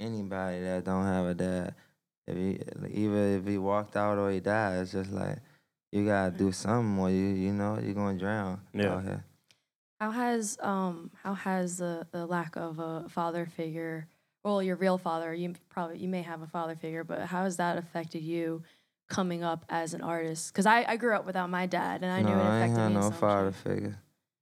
anybody 0.00 0.60
that 0.62 0.84
don't 0.84 1.04
have 1.04 1.26
a 1.26 1.34
dad, 1.34 1.74
if 2.26 2.36
he 2.36 2.60
either 3.02 3.38
if 3.38 3.46
he 3.46 3.58
walked 3.58 3.96
out 3.96 4.18
or 4.18 4.30
he 4.30 4.40
died, 4.40 4.78
it's 4.78 4.92
just 4.92 5.10
like 5.10 5.38
you 5.92 6.04
gotta 6.06 6.30
do 6.30 6.52
something 6.52 6.98
or 6.98 7.10
you 7.10 7.26
you 7.28 7.52
know 7.52 7.78
you're 7.82 7.94
gonna 7.94 8.18
drown. 8.18 8.60
Yeah. 8.72 8.94
out 8.94 9.04
here. 9.04 9.24
How 10.00 10.10
has 10.10 10.58
um 10.60 11.10
how 11.22 11.34
has 11.34 11.78
the 11.78 12.06
the 12.12 12.26
lack 12.26 12.56
of 12.56 12.78
a 12.78 13.06
father 13.08 13.46
figure, 13.46 14.06
well, 14.44 14.62
your 14.62 14.76
real 14.76 14.98
father, 14.98 15.34
you 15.34 15.54
probably 15.68 15.98
you 15.98 16.08
may 16.08 16.22
have 16.22 16.42
a 16.42 16.46
father 16.46 16.76
figure, 16.76 17.04
but 17.04 17.22
how 17.22 17.44
has 17.44 17.56
that 17.56 17.78
affected 17.78 18.22
you 18.22 18.62
coming 19.08 19.42
up 19.42 19.64
as 19.68 19.94
an 19.94 20.02
artist? 20.02 20.52
Because 20.52 20.66
I, 20.66 20.84
I 20.86 20.96
grew 20.96 21.16
up 21.16 21.24
without 21.26 21.50
my 21.50 21.66
dad, 21.66 22.02
and 22.04 22.12
I 22.12 22.22
no, 22.22 22.28
knew 22.28 22.34
it 22.34 22.42
I 22.44 22.62
ain't 22.62 22.72
affected 22.72 22.80
had 22.80 22.88
me. 22.90 22.94
in 22.94 23.00
no 23.00 23.10
some 23.10 23.18
father 23.18 23.52
figure. 23.52 23.98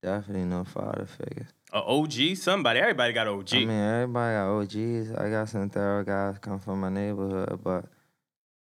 Definitely 0.07 0.45
no 0.45 0.63
father 0.63 1.05
figure. 1.05 1.49
A 1.73 1.83
OG, 1.83 2.37
somebody, 2.37 2.79
everybody 2.79 3.13
got 3.13 3.27
OG. 3.27 3.55
I 3.55 3.59
mean, 3.65 3.71
everybody 3.71 4.37
got 4.37 4.57
OGs. 4.57 5.11
I 5.11 5.31
got 5.31 5.49
some 5.49 5.69
thorough 5.69 6.05
guys 6.05 6.39
come 6.39 6.61
from 6.61 6.83
my 6.83 6.91
neighborhood, 6.91 7.59
but 7.61 7.87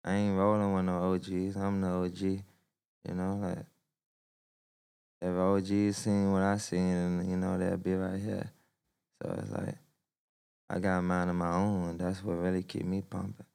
I 0.04 0.16
ain't 0.16 0.36
rolling 0.36 0.74
with 0.74 0.86
no 0.86 1.14
OGs. 1.14 1.56
I'm 1.56 1.82
the 1.82 1.88
OG. 1.88 2.22
You 2.22 3.14
know, 3.14 3.36
like 3.44 3.64
if 5.22 5.38
OGs 5.38 5.98
seen 5.98 6.32
what 6.32 6.42
I 6.42 6.58
seen, 6.58 6.80
and 6.80 7.30
you 7.30 7.38
know 7.38 7.60
they'll 7.60 7.78
be 7.78 7.94
right 7.94 8.20
here. 8.20 8.50
So 9.22 9.32
it's 9.38 9.52
like 9.52 9.76
I 10.68 10.80
got 10.80 11.04
mine 11.04 11.30
of 11.30 11.36
my 11.36 11.54
own. 11.54 12.00
That's 12.00 12.24
what 12.24 12.40
really 12.40 12.64
keep 12.64 12.86
me 12.86 13.04
pumping. 13.08 13.46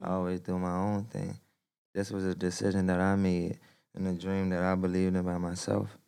I 0.00 0.12
always 0.12 0.40
do 0.40 0.58
my 0.58 0.74
own 0.74 1.04
thing. 1.04 1.38
This 1.92 2.10
was 2.10 2.24
a 2.24 2.34
decision 2.34 2.86
that 2.86 2.98
I 2.98 3.14
made 3.16 3.58
and 3.94 4.08
a 4.08 4.14
dream 4.14 4.48
that 4.48 4.62
I 4.62 4.74
believed 4.74 5.16
in 5.16 5.22
by 5.22 5.36
myself. 5.36 5.98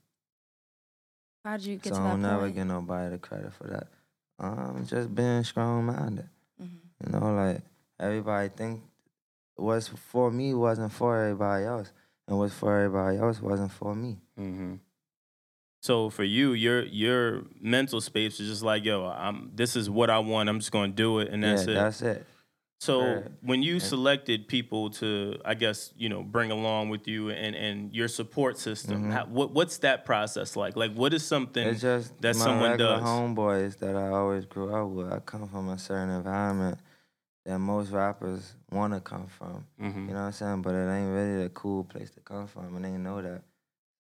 How 1.45 1.57
did 1.57 1.67
you 1.67 1.77
get 1.77 1.95
so 1.95 1.97
to 1.97 2.01
I 2.01 2.05
that 2.05 2.11
don't 2.13 2.23
never 2.23 2.41
point? 2.43 2.55
give 2.55 2.67
nobody 2.67 3.11
the 3.11 3.19
credit 3.19 3.53
for 3.53 3.67
that. 3.69 3.89
Um, 4.39 4.85
just 4.87 5.15
being 5.15 5.43
strong 5.45 5.85
minded. 5.87 6.29
Mhm. 6.61 6.79
You 7.05 7.13
know, 7.13 7.35
like 7.35 7.63
everybody 7.99 8.49
think 8.49 8.83
what's 9.57 9.89
for 9.89 10.31
me 10.31 10.55
wasn't 10.55 10.93
for 10.93 11.17
everybody 11.23 11.65
else, 11.65 11.93
and 12.29 12.39
what's 12.39 12.55
for 12.55 12.77
everybody 12.77 13.19
else 13.19 13.41
wasn't 13.41 13.73
for 13.73 13.95
me. 13.95 14.19
hmm 14.37 14.75
So 15.81 16.11
for 16.11 16.25
you, 16.25 16.53
your 16.53 16.85
your 16.85 17.43
mental 17.61 18.01
space 18.01 18.39
is 18.41 18.49
just 18.49 18.63
like, 18.63 18.85
yo, 18.85 19.05
I'm. 19.07 19.51
This 19.55 19.75
is 19.77 19.91
what 19.91 20.11
I 20.11 20.19
want. 20.21 20.49
I'm 20.49 20.61
just 20.61 20.71
gonna 20.73 20.93
do 20.93 21.19
it, 21.19 21.29
and 21.29 21.43
that's 21.43 21.67
yeah, 21.67 21.73
it. 21.73 21.75
that's 21.75 22.03
it. 22.03 22.27
So 22.83 23.01
Right. 23.15 23.31
when 23.43 23.63
you 23.63 23.79
selected 23.79 24.49
people 24.49 24.91
to, 24.99 25.39
I 25.45 25.55
guess 25.55 25.95
you 25.97 26.09
know, 26.09 26.25
bring 26.25 26.51
along 26.51 26.89
with 26.89 27.07
you 27.07 27.31
and 27.31 27.55
and 27.55 27.95
your 27.95 28.09
support 28.09 28.59
system, 28.59 29.05
Mhm. 29.05 29.13
how, 29.13 29.27
what 29.27 29.53
what's 29.53 29.79
that 29.87 30.05
process 30.05 30.57
like? 30.57 30.75
Like, 30.75 30.93
what 30.95 31.15
is 31.15 31.25
something 31.25 31.65
It's 31.65 31.81
just 31.81 32.21
that 32.23 32.35
my 32.35 32.45
someone 32.45 32.77
does? 32.77 33.05
homeboys 33.05 33.79
that 33.79 33.95
I 33.95 34.09
always 34.09 34.47
grew 34.47 34.75
up 34.75 34.89
with. 34.91 35.13
I 35.13 35.21
come 35.21 35.47
from 35.47 35.69
a 35.69 35.79
certain 35.79 36.11
environment 36.11 36.79
that 37.45 37.61
most 37.61 37.93
rappers 37.93 38.57
want 38.73 38.95
to 38.95 39.01
come 39.01 39.29
from. 39.29 39.65
Mhm. 39.81 40.09
You 40.09 40.15
know 40.15 40.21
what 40.23 40.27
I'm 40.27 40.33
saying? 40.33 40.63
But 40.63 40.75
it 40.75 40.91
ain't 40.91 41.13
really 41.15 41.45
a 41.45 41.51
cool 41.51 41.85
place 41.85 42.11
to 42.11 42.21
come 42.21 42.49
from, 42.49 42.75
and 42.75 42.85
they 42.85 42.99
know 42.99 43.23
that. 43.23 43.43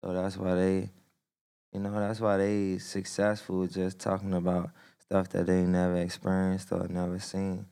So 0.03 0.13
that's 0.13 0.37
why 0.37 0.57
they, 0.57 0.91
you 1.73 1.79
know, 1.79 1.93
that's 2.01 2.19
why 2.19 2.37
they 2.37 2.79
successful 2.79 3.65
just 3.69 4.01
talking 4.01 4.35
about 4.35 4.71
stuff 4.99 5.29
that 5.29 5.47
they 5.47 5.63
never 5.63 5.99
experienced 5.99 6.73
or 6.73 6.89
never 6.89 7.21
seen. 7.21 7.67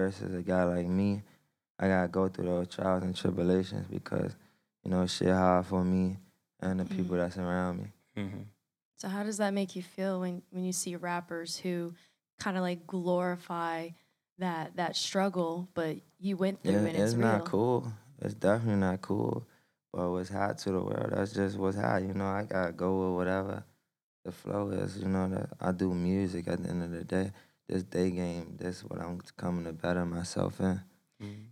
Versus 0.00 0.34
a 0.34 0.40
guy 0.40 0.64
like 0.64 0.86
me, 0.86 1.22
I 1.78 1.86
gotta 1.88 2.08
go 2.08 2.26
through 2.28 2.46
those 2.46 2.68
trials 2.68 3.02
and 3.02 3.14
tribulations 3.14 3.86
because, 3.86 4.34
you 4.82 4.90
know, 4.90 5.06
shit 5.06 5.28
hard 5.28 5.66
for 5.66 5.84
me 5.84 6.16
and 6.60 6.80
the 6.80 6.86
people 6.86 7.16
that's 7.18 7.36
around 7.36 7.82
me. 7.82 7.92
Mhm. 8.16 8.44
So 8.96 9.08
how 9.08 9.22
does 9.24 9.36
that 9.36 9.52
make 9.52 9.76
you 9.76 9.82
feel 9.82 10.20
when 10.20 10.40
when 10.52 10.64
you 10.64 10.72
see 10.72 10.96
rappers 10.96 11.58
who 11.58 11.92
kind 12.38 12.56
of 12.56 12.62
like 12.62 12.86
glorify 12.86 13.90
that 14.38 14.76
that 14.76 14.96
struggle, 14.96 15.68
but 15.74 15.98
you 16.18 16.38
went 16.38 16.62
through 16.62 16.72
Yeah, 16.72 16.78
and 16.78 16.96
it's, 16.96 17.10
it's 17.10 17.14
real? 17.14 17.28
not 17.28 17.44
cool. 17.44 17.92
It's 18.22 18.32
definitely 18.32 18.80
not 18.80 19.02
cool. 19.02 19.46
But 19.92 20.10
what's 20.12 20.30
hot 20.30 20.56
to 20.58 20.70
the 20.72 20.80
world, 20.82 21.10
that's 21.12 21.32
just 21.34 21.58
what's 21.58 21.76
hot. 21.76 22.00
You 22.02 22.14
know, 22.14 22.24
I 22.24 22.44
gotta 22.44 22.72
go 22.72 23.08
with 23.10 23.16
whatever 23.18 23.64
the 24.24 24.32
flow 24.32 24.70
is. 24.70 24.96
You 24.96 25.08
know, 25.08 25.28
that 25.28 25.50
I 25.60 25.72
do 25.72 25.92
music 25.92 26.48
at 26.48 26.62
the 26.62 26.70
end 26.70 26.82
of 26.84 26.90
the 26.90 27.04
day. 27.04 27.32
This 27.70 27.84
day 27.84 28.10
game, 28.10 28.56
this 28.58 28.78
is 28.78 28.84
what 28.84 29.00
I'm 29.00 29.20
coming 29.36 29.64
to 29.64 29.72
better 29.72 30.04
myself 30.04 30.58
in. 30.58 30.80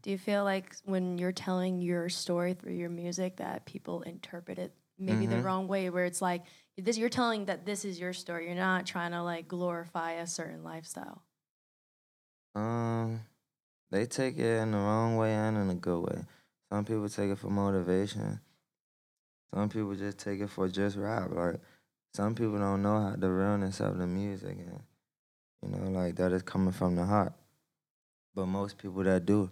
Do 0.03 0.11
you 0.11 0.19
feel 0.19 0.43
like 0.43 0.75
when 0.85 1.17
you're 1.17 1.31
telling 1.31 1.81
your 1.81 2.09
story 2.09 2.55
through 2.55 2.73
your 2.73 2.91
music 2.91 3.37
that 3.37 3.67
people 3.67 4.03
interpret 4.03 4.59
it 4.59 4.75
maybe 4.99 5.27
the 5.27 5.37
Mhm. 5.37 5.45
wrong 5.45 5.69
way, 5.69 5.91
where 5.91 6.07
it's 6.07 6.21
like 6.21 6.45
this 6.77 6.99
you're 6.99 7.09
telling 7.09 7.45
that 7.45 7.65
this 7.65 7.85
is 7.85 8.01
your 8.01 8.13
story. 8.13 8.47
You're 8.47 8.57
not 8.57 8.85
trying 8.85 9.13
to 9.13 9.23
like 9.23 9.47
glorify 9.47 10.13
a 10.15 10.27
certain 10.27 10.65
lifestyle. 10.65 11.23
Um, 12.57 13.21
they 13.93 14.07
take 14.07 14.39
it 14.39 14.61
in 14.63 14.73
the 14.73 14.79
wrong 14.79 15.17
way 15.19 15.33
and 15.33 15.57
in 15.57 15.71
a 15.71 15.75
good 15.77 16.01
way. 16.01 16.25
Some 16.69 16.85
people 16.85 17.09
take 17.09 17.31
it 17.31 17.39
for 17.39 17.49
motivation. 17.49 18.41
Some 19.55 19.69
people 19.69 19.95
just 19.95 20.19
take 20.19 20.41
it 20.41 20.51
for 20.51 20.67
just 20.69 20.97
rap. 20.97 21.31
Like 21.31 21.61
some 22.13 22.35
people 22.35 22.59
don't 22.59 22.83
know 22.83 23.01
how 23.03 23.15
the 23.17 23.31
realness 23.31 23.79
of 23.79 23.99
the 23.99 24.07
music 24.09 24.59
and 24.59 24.83
you 25.63 25.69
know, 25.69 25.91
like 25.91 26.17
that 26.17 26.33
is 26.33 26.43
coming 26.43 26.73
from 26.73 26.97
the 26.97 27.05
heart. 27.05 27.33
But 28.35 28.47
most 28.47 28.79
people 28.79 29.03
that 29.05 29.27
do, 29.27 29.51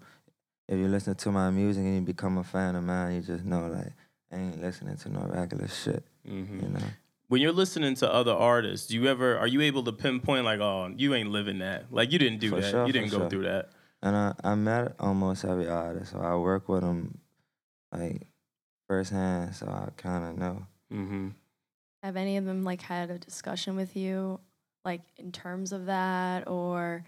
if 0.69 0.79
you 0.79 0.89
listen 0.89 1.15
to 1.15 1.33
my 1.33 1.51
music 1.51 1.83
and 1.83 1.95
you 1.97 2.01
become 2.03 2.39
a 2.39 2.45
fan 2.45 2.77
of 2.77 2.85
mine, 2.85 3.17
you 3.17 3.21
just 3.23 3.45
know 3.45 3.67
like 3.69 3.93
I 4.33 4.37
ain't 4.37 4.61
listening 4.61 4.97
to 4.99 5.09
no 5.09 5.21
regular 5.29 5.69
shit. 5.69 6.05
Mhm. 6.27 6.63
You 6.63 6.69
know. 6.69 6.87
When 7.29 7.41
you're 7.41 7.53
listening 7.53 7.95
to 7.97 8.13
other 8.13 8.33
artists, 8.33 8.87
do 8.87 8.95
you 8.95 9.07
ever 9.09 9.37
are 9.37 9.49
you 9.49 9.61
able 9.63 9.83
to 9.85 9.93
pinpoint 9.93 10.45
like, 10.45 10.61
oh, 10.61 10.93
you 10.97 11.15
ain't 11.15 11.31
living 11.31 11.59
that? 11.59 11.93
Like 11.93 12.13
you 12.13 12.19
didn't 12.19 12.39
do 12.39 12.51
For 12.51 12.61
that. 12.61 12.71
sure, 12.71 12.87
you 12.87 12.93
didn't 12.93 13.11
go 13.11 13.19
sure. 13.19 13.31
through 13.31 13.43
that. 13.45 13.71
And 14.03 14.15
I, 14.15 14.35
I 14.45 14.55
met 14.55 14.95
almost 15.01 15.45
every 15.45 15.69
artist, 15.69 16.13
so 16.13 16.21
I 16.21 16.37
work 16.37 16.69
with 16.69 16.83
them 16.83 17.19
like 17.91 18.29
firsthand, 18.87 19.55
so 19.57 19.67
I 19.67 19.89
kind 19.97 20.25
of 20.25 20.39
know. 20.39 20.67
Mm-hmm. 20.93 21.29
Have 22.03 22.17
any 22.17 22.37
of 22.37 22.45
them 22.45 22.63
like 22.63 22.83
had 22.83 23.11
a 23.11 23.19
discussion 23.19 23.75
with 23.75 23.97
you, 23.97 24.39
like 24.87 25.03
in 25.17 25.33
terms 25.33 25.73
of 25.73 25.87
that, 25.87 26.49
or 26.49 27.05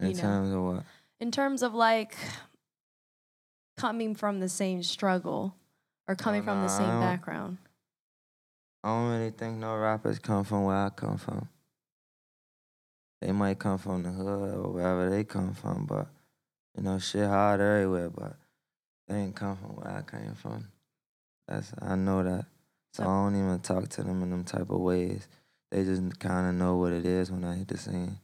In 0.00 0.12
know. 0.12 0.18
terms 0.18 0.54
of 0.54 0.62
what? 0.62 0.84
in 1.20 1.30
terms 1.30 1.62
of 1.62 1.74
like 1.74 2.16
coming 3.76 4.14
from 4.14 4.40
the 4.40 4.48
same 4.48 4.82
struggle 4.82 5.54
or 6.08 6.14
coming 6.14 6.42
oh, 6.42 6.44
from 6.44 6.60
the 6.60 6.68
no, 6.68 6.72
I 6.72 6.78
same 6.78 7.00
background? 7.00 7.58
I 8.84 8.88
don't 8.88 9.10
really 9.10 9.30
think 9.32 9.58
no 9.58 9.76
rappers 9.76 10.20
come 10.20 10.44
from 10.44 10.64
where 10.64 10.76
I 10.76 10.90
come 10.90 11.18
from. 11.18 11.48
They 13.20 13.32
might 13.32 13.58
come 13.58 13.78
from 13.78 14.04
the 14.04 14.10
hood 14.10 14.54
or 14.54 14.70
wherever 14.70 15.10
they 15.10 15.24
come 15.24 15.52
from, 15.52 15.86
but 15.86 16.06
you 16.76 16.84
know, 16.84 16.98
shit 16.98 17.26
hard 17.26 17.60
everywhere, 17.60 18.10
but 18.10 18.36
they 19.08 19.16
ain't 19.16 19.34
come 19.34 19.56
from 19.56 19.76
where 19.76 19.90
I 19.90 20.02
came 20.08 20.34
from. 20.34 20.68
That's 21.48 21.72
I 21.82 21.96
know 21.96 22.22
that. 22.22 22.46
So 22.92 23.02
I 23.02 23.06
don't 23.06 23.36
even 23.36 23.58
talk 23.60 23.88
to 23.88 24.02
them 24.02 24.22
in 24.22 24.30
them 24.30 24.44
type 24.44 24.70
of 24.70 24.80
ways. 24.80 25.26
They 25.70 25.84
just 25.84 26.18
kind 26.18 26.48
of 26.48 26.54
know 26.54 26.76
what 26.76 26.92
it 26.92 27.04
is 27.04 27.30
when 27.30 27.44
I 27.44 27.56
hit 27.56 27.68
the 27.68 27.76
scene. 27.78 28.18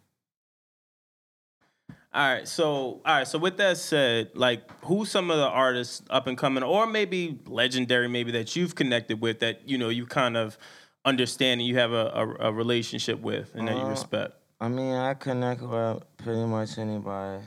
All 2.15 2.35
right, 2.35 2.47
so 2.47 3.01
all 3.07 3.17
right, 3.17 3.27
so 3.27 3.39
with 3.39 3.57
that 3.57 3.79
said, 3.79 4.33
like 4.35 4.71
who's 4.85 5.11
some 5.11 5.31
of 5.31 5.39
the 5.39 5.49
artists 5.49 6.03
up 6.11 6.27
and 6.27 6.37
coming, 6.37 6.63
or 6.63 6.87
maybe 6.87 7.39
legendary, 7.47 8.07
maybe 8.07 8.33
that 8.33 8.55
you've 8.55 8.75
connected 8.75 9.21
with 9.21 9.41
that 9.41 9.67
you 9.67 9.79
know 9.79 9.89
you 9.89 10.05
kind 10.05 10.37
of 10.37 10.59
understand 11.07 11.61
and 11.61 11.69
you 11.69 11.79
have 11.79 11.93
a, 11.93 12.07
a, 12.15 12.49
a 12.49 12.53
relationship 12.53 13.19
with 13.21 13.55
and 13.55 13.67
that 13.67 13.77
you 13.77 13.83
Uh, 13.85 13.89
respect. 13.89 14.35
I 14.61 14.69
mean, 14.69 14.95
I 14.95 15.15
connect 15.15 15.63
with 15.63 16.03
pretty 16.19 16.45
much 16.45 16.79
anybody 16.79 17.43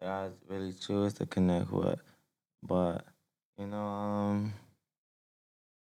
that 0.00 0.08
I 0.08 0.28
really 0.48 0.72
choose 0.74 1.14
to 1.14 1.26
connect 1.26 1.70
with. 1.72 1.98
But, 2.62 3.04
you 3.56 3.66
know, 3.68 3.78
um, 3.86 4.52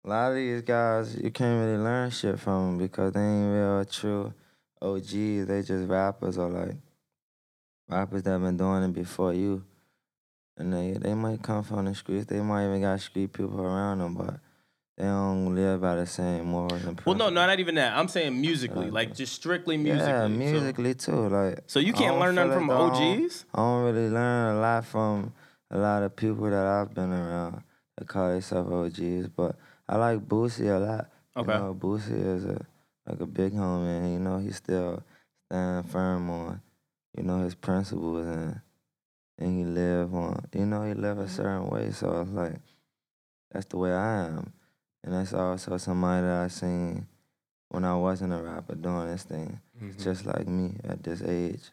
a 0.04 0.08
lot 0.08 0.30
of 0.30 0.36
these 0.36 0.62
guys, 0.62 1.16
you 1.16 1.30
can't 1.30 1.64
really 1.64 1.78
learn 1.82 2.10
shit 2.10 2.38
from 2.38 2.78
them 2.78 2.78
because 2.78 3.12
they 3.12 3.20
ain't 3.20 3.52
real 3.52 3.84
true 3.84 4.32
OGs. 4.80 5.46
They 5.46 5.62
just 5.62 5.88
rappers 5.88 6.38
or 6.38 6.48
like 6.48 6.76
rappers 7.88 8.22
that 8.22 8.40
been 8.40 8.56
doing 8.56 8.82
it 8.84 8.92
before 8.92 9.34
you. 9.34 9.64
And 10.56 10.72
they, 10.72 10.92
they 10.92 11.14
might 11.14 11.42
come 11.42 11.62
from 11.62 11.86
the 11.86 11.94
streets. 11.94 12.26
They 12.26 12.40
might 12.40 12.66
even 12.66 12.82
got 12.82 13.00
street 13.00 13.32
people 13.32 13.60
around 13.60 13.98
them, 13.98 14.14
but 14.14 14.40
they 14.98 15.04
don't 15.04 15.54
live 15.54 15.80
by 15.80 15.96
the 15.96 16.06
same 16.06 16.46
morals 16.46 16.72
and 16.84 17.00
Well, 17.06 17.14
no, 17.16 17.24
principles. 17.24 17.32
no, 17.34 17.46
not 17.46 17.60
even 17.60 17.74
that. 17.76 17.96
I'm 17.96 18.08
saying 18.08 18.38
musically, 18.38 18.90
like 18.90 19.14
just 19.14 19.34
strictly 19.34 19.76
musically. 19.78 20.08
Yeah, 20.12 20.22
So- 20.24 20.28
musically 20.28 20.94
too. 20.94 21.28
Like 21.28 21.60
So, 21.66 21.78
you 21.78 21.92
can't 21.94 22.18
learn 22.18 22.34
nothing 22.34 22.50
feel 22.52 22.58
from 22.58 22.68
like 22.68 22.76
I 22.92 22.98
don't- 22.98 23.24
OGs. 23.24 23.44
I 23.54 23.58
don't 23.58 23.84
really 23.84 24.08
learn 24.10 24.56
a 24.56 24.60
lot 24.60 24.84
from 24.84 25.32
a 25.70 25.78
lot 25.78 26.02
of 26.02 26.16
people 26.16 26.50
that 26.50 26.66
I've 26.66 26.92
been 26.94 27.12
around 27.12 27.62
that 27.96 28.08
call 28.08 28.28
themselves 28.28 28.70
OGs, 28.70 29.28
but 29.28 29.56
I 29.90 29.96
like 29.96 30.20
Boosie 30.20 30.68
a 30.68 30.78
lot. 30.78 31.10
Okay. 31.36 31.52
You 31.52 31.58
know, 31.58 31.74
Boosie 31.74 32.24
is 32.36 32.44
a, 32.44 32.64
like 33.06 33.20
a 33.20 33.26
big 33.26 33.52
homie, 33.52 33.98
and 33.98 34.12
you 34.12 34.20
know 34.20 34.38
he 34.38 34.52
still 34.52 35.02
standing 35.46 35.90
firm 35.90 36.30
on, 36.30 36.60
you 37.16 37.24
know, 37.24 37.40
his 37.42 37.56
principles 37.56 38.24
and 38.24 38.60
and 39.38 39.58
he 39.58 39.64
live 39.64 40.14
on, 40.14 40.44
you 40.54 40.66
know, 40.66 40.84
he 40.86 40.94
live 40.94 41.18
a 41.18 41.28
certain 41.28 41.68
way. 41.68 41.90
So 41.90 42.20
it's 42.20 42.30
like 42.30 42.60
that's 43.50 43.66
the 43.66 43.78
way 43.78 43.92
I 43.92 44.26
am, 44.26 44.52
and 45.02 45.12
that's 45.12 45.32
also 45.34 45.76
somebody 45.76 46.24
that 46.24 46.44
I 46.44 46.48
seen 46.48 47.08
when 47.70 47.84
I 47.84 47.96
wasn't 47.96 48.32
a 48.32 48.36
rapper 48.42 48.76
doing 48.76 49.08
this 49.08 49.24
thing, 49.24 49.60
Mhm. 49.82 50.00
just 50.02 50.24
like 50.24 50.46
me 50.46 50.76
at 50.84 51.02
this 51.02 51.20
age. 51.22 51.70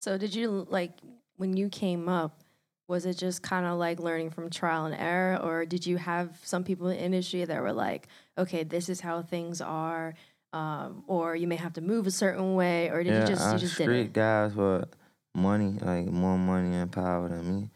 So 0.00 0.18
did 0.18 0.34
you 0.34 0.66
like 0.68 0.92
when 1.36 1.56
you 1.56 1.70
came 1.70 2.08
up? 2.10 2.42
Was 2.88 3.04
it 3.04 3.14
just 3.18 3.42
kind 3.42 3.66
of 3.66 3.78
like 3.78 3.98
learning 3.98 4.30
from 4.30 4.48
trial 4.50 4.86
and 4.86 4.94
error, 4.94 5.38
or 5.42 5.66
did 5.66 5.86
you 5.86 5.96
have 5.96 6.38
some 6.44 6.62
people 6.62 6.88
in 6.88 6.96
the 6.96 7.02
industry 7.02 7.44
that 7.44 7.60
were 7.60 7.72
like, 7.72 8.06
"Okay, 8.38 8.62
this 8.62 8.88
is 8.88 9.00
how 9.00 9.22
things 9.22 9.60
are," 9.60 10.14
um, 10.52 11.02
or 11.08 11.34
you 11.34 11.48
may 11.48 11.56
have 11.56 11.72
to 11.74 11.80
move 11.80 12.06
a 12.06 12.12
certain 12.12 12.54
way, 12.54 12.88
or 12.90 13.02
did 13.02 13.12
yeah, 13.12 13.20
you 13.22 13.26
just 13.26 13.52
you 13.52 13.58
just 13.58 13.76
did 13.76 13.84
street 13.84 14.00
it? 14.06 14.12
guys 14.12 14.54
with 14.54 14.88
money, 15.34 15.78
like 15.82 16.06
more 16.06 16.38
money 16.38 16.76
and 16.76 16.92
power 16.92 17.28
than 17.28 17.44
me, 17.62 17.70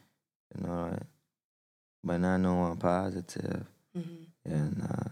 you 0.56 0.66
know, 0.66 0.90
like, 0.92 1.02
but 2.04 2.18
not 2.18 2.38
no 2.38 2.54
one 2.54 2.76
positive. 2.76 3.66
Mhm. 3.96 4.26
And 4.44 4.82
uh, 4.82 5.08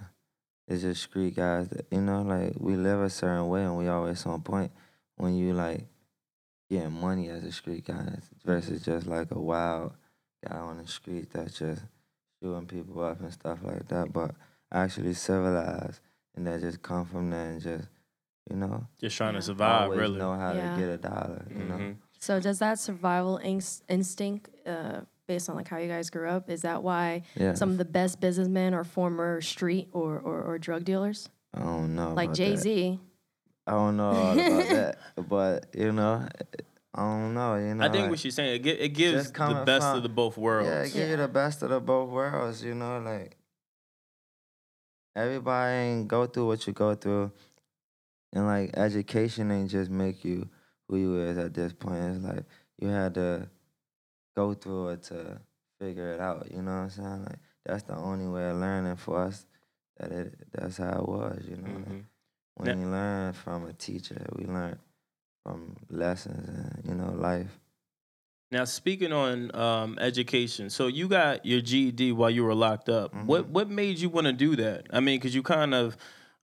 it's 0.69 0.83
just 0.83 1.03
street 1.03 1.35
guys 1.37 1.69
that, 1.71 1.87
you 1.91 2.01
know, 2.01 2.23
like 2.23 2.55
we 2.59 2.77
live 2.77 3.01
a 3.01 3.11
certain 3.11 3.49
way 3.49 3.65
and 3.65 3.77
we 3.77 3.89
always 3.89 4.25
on 4.27 4.41
point 4.43 4.71
when 5.17 5.35
you 5.35 5.53
like 5.55 5.85
getting 6.71 6.93
money 6.93 7.29
as 7.29 7.45
a 7.45 7.53
street 7.53 7.87
guy 7.87 8.19
versus 8.45 8.83
just 8.85 9.07
like 9.07 9.31
a 9.31 9.39
wild 9.41 9.93
guy 10.47 10.57
on 10.57 10.79
the 10.79 10.87
street 10.87 11.29
that's 11.33 11.59
just 11.59 11.83
shooting 12.43 12.67
people 12.67 13.03
up 13.03 13.21
and 13.21 13.33
stuff 13.33 13.59
like 13.63 13.87
that. 13.89 14.13
But 14.13 14.35
actually 14.73 15.15
civilized 15.15 16.01
and 16.37 16.47
that 16.47 16.61
just 16.61 16.83
come 16.83 17.07
from 17.07 17.31
there 17.31 17.51
and 17.51 17.61
just, 17.61 17.89
you 18.51 18.57
know, 18.57 18.87
Just 19.01 19.17
trying 19.17 19.35
Yeah. 19.35 19.41
to 19.41 19.47
survive, 19.47 19.83
always 19.85 19.99
really. 19.99 20.19
know 20.19 20.35
how 20.35 20.53
Yeah. 20.53 20.75
to 20.75 20.81
get 20.81 20.89
a 20.91 20.99
dollar, 20.99 21.47
you 21.51 21.65
know. 21.65 21.75
Mhm. 21.77 21.97
So 22.19 22.41
does 22.41 22.59
that 22.59 22.79
survival 22.79 23.39
inst- 23.39 23.85
instinct, 23.89 24.51
uh, 24.67 25.03
based 25.27 25.49
on 25.51 25.57
like 25.57 25.69
how 25.69 25.79
you 25.79 25.89
guys 25.89 26.11
grew 26.11 26.29
up, 26.29 26.49
is 26.51 26.63
that 26.63 26.83
why 26.83 27.23
Yeah. 27.35 27.55
some 27.55 27.71
of 27.71 27.79
the 27.79 27.85
best 27.85 28.21
businessmen 28.21 28.75
are 28.75 28.85
former 28.85 29.41
street 29.41 29.89
or 29.93 30.19
or, 30.19 30.43
or 30.43 30.59
drug 30.59 30.85
dealers, 30.85 31.29
I 31.55 31.61
don't 31.61 31.95
know. 31.95 32.15
like 32.15 32.33
Jay 32.35 32.53
that. 32.53 32.59
Z? 32.59 33.01
I 33.69 33.73
don't 33.73 33.97
know 33.99 34.11
all 34.11 34.33
about 34.33 34.69
that, 34.71 34.99
but 35.29 35.67
you 35.75 35.93
know, 35.93 36.27
I 36.95 37.01
don't 37.03 37.35
know. 37.35 37.57
You 37.57 37.75
know, 37.75 37.85
I 37.85 37.89
think 37.91 38.03
like, 38.03 38.11
what 38.11 38.19
she's 38.19 38.35
saying 38.35 38.65
it, 38.65 38.67
it 38.67 38.89
gives 38.95 39.31
the 39.31 39.63
best 39.67 39.85
from- 39.85 39.97
of 39.99 40.03
the 40.03 40.09
both 40.09 40.37
worlds. 40.39 40.69
yeah, 40.69 40.83
it 40.85 40.93
give 40.95 41.09
you 41.11 41.17
the 41.19 41.29
best 41.29 41.63
of 41.63 41.71
the 41.71 41.81
both 41.81 42.09
worlds. 42.09 42.65
You 42.65 42.75
know, 42.75 42.99
like 43.01 43.37
everybody 45.17 45.73
ain't 45.77 46.09
go 46.09 46.27
through 46.27 46.47
what 46.47 46.67
you 46.67 46.73
go 46.73 46.95
through, 46.95 47.31
and 48.33 48.47
like 48.47 48.77
education 48.77 49.51
ain't 49.51 49.71
just 49.71 49.91
make 49.91 50.25
you 50.25 50.49
who 50.89 50.97
you 50.97 51.21
is 51.21 51.39
at 51.39 51.55
this 51.55 51.73
point. 51.73 51.97
It's 52.17 52.25
like 52.25 52.45
you 52.81 52.89
had 52.89 53.15
to 53.15 53.49
go 54.37 54.55
through 54.55 54.89
it 54.91 55.03
to 55.05 55.41
figure 55.81 56.13
it 56.13 56.21
out. 56.21 56.49
You 56.51 56.63
know 56.63 56.71
what 56.73 56.77
I'm 56.85 56.91
saying? 56.91 57.25
Like 57.25 57.39
that's 57.67 57.83
the 57.83 57.97
only 57.97 58.27
way 58.27 58.49
of 58.51 58.57
learning 58.57 58.97
for 58.97 59.19
us. 59.25 59.47
That 59.99 60.13
it 60.13 60.35
that's 60.53 60.79
how 60.79 60.93
it 61.01 61.09
was. 61.09 61.45
You 61.49 61.57
know. 61.57 61.73
like, 61.75 61.89
Mhm. 61.89 62.05
We 62.59 62.71
ain't 62.71 62.91
learn 62.91 63.33
from 63.33 63.67
a 63.67 63.73
teacher. 63.73 64.27
We 64.37 64.45
learn 64.47 64.79
from 65.45 65.77
lessons 65.91 66.49
and 66.49 66.83
you 66.89 66.95
know 66.95 67.13
life. 67.13 67.59
Now, 68.51 68.65
speaking 68.65 69.13
on 69.13 69.55
um, 69.55 69.99
education, 70.01 70.71
so 70.71 70.87
you 70.87 71.07
got 71.07 71.45
your 71.45 71.61
GED 71.61 72.13
while 72.13 72.31
you 72.31 72.45
were 72.45 72.55
locked 72.55 72.89
up. 72.89 73.15
What 73.15 73.45
Mhm. 73.45 73.51
what 73.51 73.69
made 73.71 73.99
you 73.99 74.09
want 74.09 74.27
to 74.27 74.33
do 74.33 74.57
that? 74.57 74.87
I 74.91 75.01
mean, 75.01 75.19
because 75.19 75.35
you 75.35 75.43
kind 75.43 75.75
of 75.75 75.97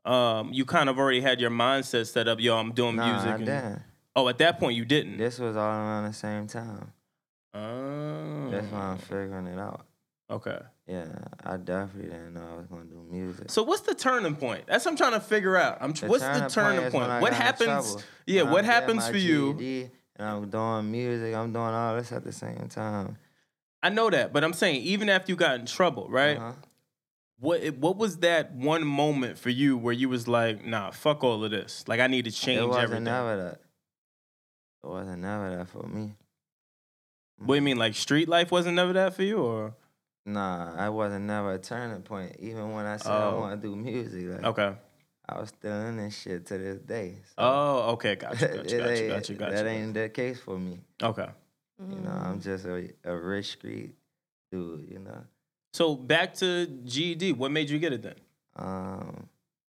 um, 0.06 0.54
you 0.54 0.66
kind 0.66 0.88
of 0.88 1.00
already 1.00 1.22
had 1.22 1.42
your 1.42 1.50
mindset 1.50 2.06
set 2.06 2.28
up. 2.28 2.40
Yo, 2.40 2.56
I'm 2.56 2.74
doing 2.74 2.96
Nah, 2.96 3.12
music. 3.12 3.28
I 3.32 3.36
and- 3.36 3.46
didn't. 3.46 3.82
oh, 4.16 4.28
at 4.30 4.38
that 4.38 4.60
point 4.60 4.76
you 4.78 4.86
didn't. 4.86 5.18
This 5.18 5.40
was 5.40 5.56
all 5.58 5.64
around 5.68 6.06
the 6.06 6.14
same 6.14 6.46
time. 6.46 6.92
oh, 7.56 8.50
That's 8.52 8.68
why 8.72 8.80
I'm 8.80 8.98
figuring 9.00 9.48
it 9.48 9.58
out. 9.58 9.86
okay. 10.30 10.60
Yeah, 10.88 11.08
I 11.44 11.58
definitely 11.58 12.12
didn't 12.12 12.36
know 12.36 12.44
I 12.54 12.58
was 12.58 12.68
gonna 12.68 12.86
do 12.86 13.04
music. 13.10 13.50
So 13.50 13.64
what's 13.64 13.82
the 13.82 13.96
turning 13.96 14.36
point? 14.36 14.66
That's 14.68 14.86
what 14.86 14.92
I'm 14.92 14.98
trying 14.98 15.14
to 15.14 15.20
figure 15.20 15.58
out. 15.58 15.80
I'm 15.82 15.94
tr- 15.94 16.06
The 16.06 16.12
what's 16.12 16.24
the 16.24 16.48
turning 16.48 16.50
turning 16.50 16.86
is 16.86 16.92
point? 16.94 17.22
What 17.22 17.34
happens? 17.34 17.98
Yeah, 18.28 18.44
When 18.44 18.52
what 18.54 18.60
I'm 18.60 18.66
happens 18.66 19.08
for 19.08 19.18
you? 19.18 19.90
And 20.18 20.28
I'm 20.28 20.50
doing 20.50 20.92
music. 20.92 21.34
I'm 21.34 21.52
doing 21.52 21.66
all 21.66 21.96
this 21.98 22.12
at 22.12 22.24
the 22.24 22.32
same 22.32 22.68
time. 22.70 23.18
I 23.82 23.90
know 23.90 24.10
that, 24.10 24.32
but 24.32 24.44
I'm 24.44 24.54
saying 24.54 24.82
even 24.84 25.10
after 25.10 25.32
you 25.32 25.36
got 25.36 25.60
in 25.60 25.66
trouble, 25.66 26.08
right? 26.10 26.38
Uh-huh. 26.38 26.54
What 27.40 27.78
what 27.78 27.98
was 27.98 28.18
that 28.20 28.54
one 28.54 28.86
moment 28.86 29.38
for 29.38 29.50
you 29.50 29.78
where 29.78 29.94
you 29.94 30.08
was 30.08 30.28
like, 30.28 30.64
nah, 30.66 30.92
fuck 30.92 31.24
all 31.24 31.44
of 31.44 31.52
this. 31.52 31.84
Like 31.88 32.00
I 32.00 32.08
need 32.08 32.26
to 32.26 32.32
change 32.32 32.62
It 32.62 32.68
wasn't 32.68 32.84
everything. 32.84 33.04
never 33.06 33.38
that. 33.38 33.62
It 34.84 34.88
wasn't 34.88 35.22
never 35.22 35.56
that 35.58 35.68
for 35.68 35.86
me. 35.88 36.14
What 37.38 37.48
do 37.48 37.56
you 37.56 37.62
mean, 37.62 37.78
like 37.78 37.96
street 37.96 38.30
life 38.30 38.52
wasn't 38.52 38.76
never 38.76 38.94
that 38.94 39.16
for 39.16 39.24
you, 39.24 39.40
or 39.40 39.76
Nah, 40.26 40.74
I 40.76 40.90
wasn't 40.90 41.26
never 41.26 41.54
a 41.54 41.60
turning 41.60 42.02
point. 42.02 42.36
Even 42.40 42.72
when 42.74 42.86
I 42.86 42.98
said 42.98 43.12
I 43.12 43.28
Oh. 43.28 43.40
want 43.42 43.62
to 43.62 43.68
do 43.68 43.76
music, 43.76 44.28
like 44.30 44.44
okay? 44.46 44.76
I 45.28 45.40
was 45.40 45.50
still 45.50 45.82
in 45.88 45.98
this 45.98 46.18
shit 46.18 46.46
to 46.48 46.58
this 46.58 46.80
day. 46.82 47.18
So 47.26 47.34
Oh, 47.38 47.92
okay, 47.94 48.16
gotcha, 48.24 48.48
gotcha, 48.48 48.78
gotcha, 48.78 49.08
gotcha, 49.08 49.34
gotcha. 49.36 49.52
That 49.54 49.66
ain't 49.68 49.94
the 49.94 50.10
case 50.10 50.40
for 50.40 50.58
me. 50.58 50.80
okay. 51.02 51.30
You 51.80 52.00
know, 52.00 52.10
I'm 52.12 52.40
just 52.40 52.66
a, 52.66 52.90
a 53.04 53.16
rich 53.16 53.52
street 53.54 53.96
dude. 54.52 54.90
You 54.90 55.00
know, 55.00 55.24
So 55.74 55.96
back 55.96 56.34
to 56.36 56.66
GED. 56.66 57.34
What 57.34 57.52
made 57.52 57.70
you 57.70 57.78
get 57.80 57.94
it 57.94 58.02
then? 58.02 58.16
um, 58.56 59.28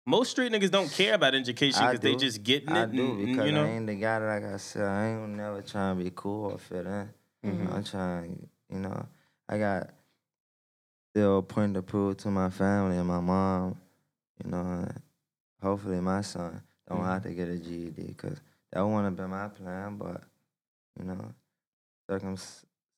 Most 0.06 0.32
street 0.32 0.52
niggas 0.52 0.70
don't 0.70 0.92
care 0.92 1.14
about 1.16 1.34
education 1.34 1.86
because 1.86 2.02
they 2.02 2.16
just 2.16 2.44
getting 2.44 2.70
it. 2.70 2.78
I 2.78 2.84
and, 2.84 2.96
do 2.96 3.12
and, 3.14 3.26
because 3.26 3.46
you 3.48 3.52
know. 3.54 3.64
I 3.64 3.68
ain't 3.70 3.88
the 3.88 3.96
guy 3.96 4.20
that 4.20 4.44
like 4.44 4.54
I 4.54 4.58
said. 4.58 4.84
I 4.86 5.08
ain't 5.12 5.30
never 5.30 5.62
trying 5.62 5.98
to 5.98 6.04
be 6.04 6.12
cool 6.14 6.52
or 6.52 6.58
fit 6.60 6.86
in. 6.86 7.10
Mhm. 7.46 7.74
I'm 7.74 7.84
trying, 7.84 8.50
you 8.70 8.80
know, 8.80 9.06
I 9.50 9.58
got 9.58 9.90
still 11.14 11.38
a 11.38 11.42
point 11.44 11.76
to 11.76 11.82
prove 11.84 12.18
to 12.18 12.30
my 12.32 12.50
family 12.50 12.98
and 12.98 13.08
my 13.08 13.20
mom. 13.20 13.78
You 14.44 14.50
know, 14.50 14.88
hopefully 15.62 16.00
my 16.02 16.22
son 16.22 16.60
don't 16.90 17.02
Mhm. 17.02 17.06
have 17.06 17.24
to 17.24 17.34
get 17.34 17.48
a 17.50 17.58
GED 17.58 18.08
because 18.08 18.42
that 18.72 18.82
wouldn't 18.82 19.06
have 19.06 19.16
been 19.16 19.30
my 19.30 19.48
plan. 19.48 19.98
But 19.98 20.24
you 20.98 21.06
know, 21.06 21.34
circum, 22.10 22.36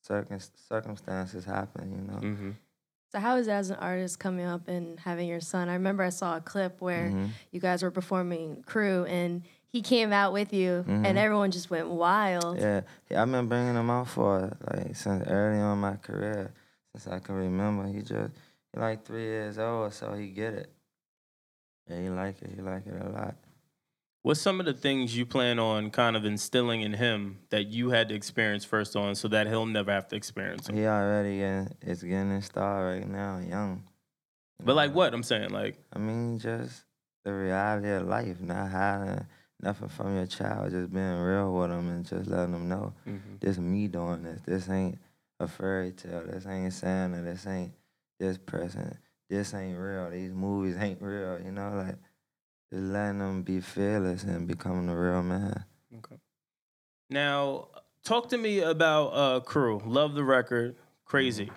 circum 0.01 0.39
circumstances 0.69 1.43
happen. 1.43 1.91
You 1.91 2.13
know. 2.13 2.19
hmm 2.19 2.51
So 3.11 3.19
how 3.19 3.35
is 3.35 3.47
it 3.49 3.51
as 3.51 3.69
an 3.69 3.77
artist 3.77 4.17
coming 4.19 4.45
up 4.45 4.69
and 4.69 4.97
having 5.01 5.27
your 5.27 5.41
son? 5.41 5.67
I 5.67 5.73
remember 5.73 6.03
I 6.03 6.09
saw 6.09 6.37
a 6.37 6.41
clip 6.41 6.79
where 6.81 7.09
Mhm. 7.11 7.29
you 7.51 7.59
guys 7.59 7.83
were 7.83 7.91
performing 7.91 8.63
crew 8.63 9.03
and 9.05 9.43
he 9.67 9.81
came 9.81 10.13
out 10.13 10.31
with 10.31 10.53
you 10.53 10.85
and 10.87 11.17
everyone 11.17 11.51
just 11.51 11.69
went 11.69 11.89
wild. 11.89 12.59
Yeah, 12.59 12.81
yeah, 13.09 13.21
I've 13.21 13.29
been 13.31 13.47
bringing 13.49 13.75
him 13.75 13.89
out 13.89 14.07
for 14.07 14.55
like 14.71 14.95
since 14.95 15.27
early 15.27 15.59
on 15.59 15.73
in 15.73 15.79
my 15.79 15.97
career, 15.97 16.53
since 16.99 17.13
I 17.13 17.19
can 17.19 17.35
remember. 17.35 17.87
He 17.87 18.01
just 18.01 18.33
he 18.73 18.79
like 18.79 19.05
three 19.05 19.23
years 19.23 19.57
old, 19.57 19.93
so 19.93 20.13
he 20.13 20.27
get 20.29 20.53
it. 20.53 20.71
Yeah, 21.89 22.01
he 22.01 22.09
like 22.09 22.41
it. 22.41 22.51
He 22.55 22.61
like 22.61 22.85
it 22.87 23.01
a 23.01 23.09
lot. 23.09 23.35
What's 24.23 24.41
some 24.41 24.59
of 24.59 24.65
the 24.65 24.73
things 24.73 25.15
you 25.15 25.25
plan 25.25 25.59
on 25.59 25.91
kind 25.91 26.15
of 26.15 26.25
instilling 26.25 26.81
in 26.81 26.93
him 26.93 27.39
that 27.51 27.67
you 27.67 27.91
had 27.91 28.09
to 28.09 28.15
experience 28.15 28.65
first 28.65 28.95
on, 28.95 29.13
so 29.13 29.27
that 29.27 29.45
he'll 29.47 29.67
never 29.67 29.91
have 29.91 30.07
to 30.09 30.15
experience 30.15 30.65
them? 30.67 30.75
He 30.75 30.85
already 30.85 31.37
getting 31.39 31.69
is 31.81 32.01
getting 32.01 32.31
installed 32.31 32.83
right 32.85 33.07
now, 33.07 33.37
young. 33.37 33.83
You 34.59 34.65
But 34.65 34.75
like 34.75 34.95
what? 34.95 35.13
I'm 35.13 35.23
saying 35.23 35.49
like 35.51 35.77
I 35.93 35.99
mean, 35.99 36.39
just 36.39 36.85
the 37.23 37.33
reality 37.33 37.89
of 37.91 38.07
life, 38.07 38.39
not 38.41 38.71
hiding 38.71 39.25
nothing 39.61 39.89
from 39.89 40.15
your 40.15 40.25
child, 40.27 40.71
just 40.71 40.91
being 40.91 41.19
real 41.19 41.53
with 41.53 41.69
them 41.69 41.89
and 41.89 42.05
just 42.05 42.29
letting 42.29 42.51
them 42.51 42.67
know 42.67 42.93
Mhm. 43.07 43.39
this 43.39 43.57
me 43.57 43.87
doing 43.87 44.23
this. 44.23 44.41
This 44.41 44.69
ain't 44.69 44.97
a 45.39 45.47
fairy 45.47 45.91
tale. 45.91 46.23
This 46.27 46.45
ain't 46.45 46.73
Santa. 46.73 47.21
This 47.21 47.45
ain't 47.47 47.71
this 48.19 48.37
person. 48.37 48.97
This 49.29 49.53
ain't 49.53 49.77
real. 49.77 50.09
These 50.09 50.31
movies 50.31 50.77
ain't 50.79 51.01
real. 51.01 51.39
You 51.43 51.51
know, 51.51 51.73
like 51.75 51.97
just 52.71 52.83
letting 52.83 53.19
them 53.19 53.43
be 53.43 53.59
fearless 53.59 54.23
and 54.23 54.47
becoming 54.47 54.89
a 54.89 54.95
real 54.95 55.23
man. 55.23 55.65
Okay. 55.97 56.17
Now, 57.09 57.67
talk 58.03 58.29
to 58.29 58.37
me 58.37 58.59
about 58.59 59.07
uh, 59.07 59.39
Crew. 59.41 59.81
Love 59.85 60.13
the 60.13 60.23
record. 60.23 60.75
Crazy. 61.05 61.51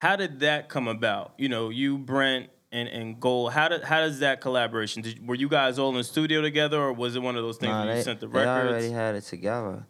How 0.00 0.16
did 0.16 0.40
that 0.40 0.68
come 0.68 0.88
about? 0.88 1.34
You 1.36 1.48
know, 1.50 1.68
you, 1.68 1.98
Brent, 1.98 2.48
and, 2.72 2.88
and 2.88 3.20
Gold. 3.20 3.52
How 3.52 3.68
did 3.68 3.82
how 3.82 4.00
does 4.00 4.20
that 4.20 4.40
collaboration? 4.40 5.02
Did, 5.02 5.26
were 5.26 5.34
you 5.34 5.48
guys 5.48 5.78
all 5.78 5.90
in 5.90 5.96
the 5.96 6.04
studio 6.04 6.40
together, 6.40 6.78
or 6.78 6.92
was 6.92 7.16
it 7.16 7.22
one 7.22 7.36
of 7.36 7.42
those 7.42 7.56
things 7.58 7.70
Nah, 7.70 7.84
where 7.84 7.90
you 7.90 7.96
they, 7.96 8.02
sent 8.02 8.20
the 8.20 8.28
they 8.28 8.46
already 8.46 8.90
had 8.90 9.14
it 9.14 9.22
together. 9.22 9.86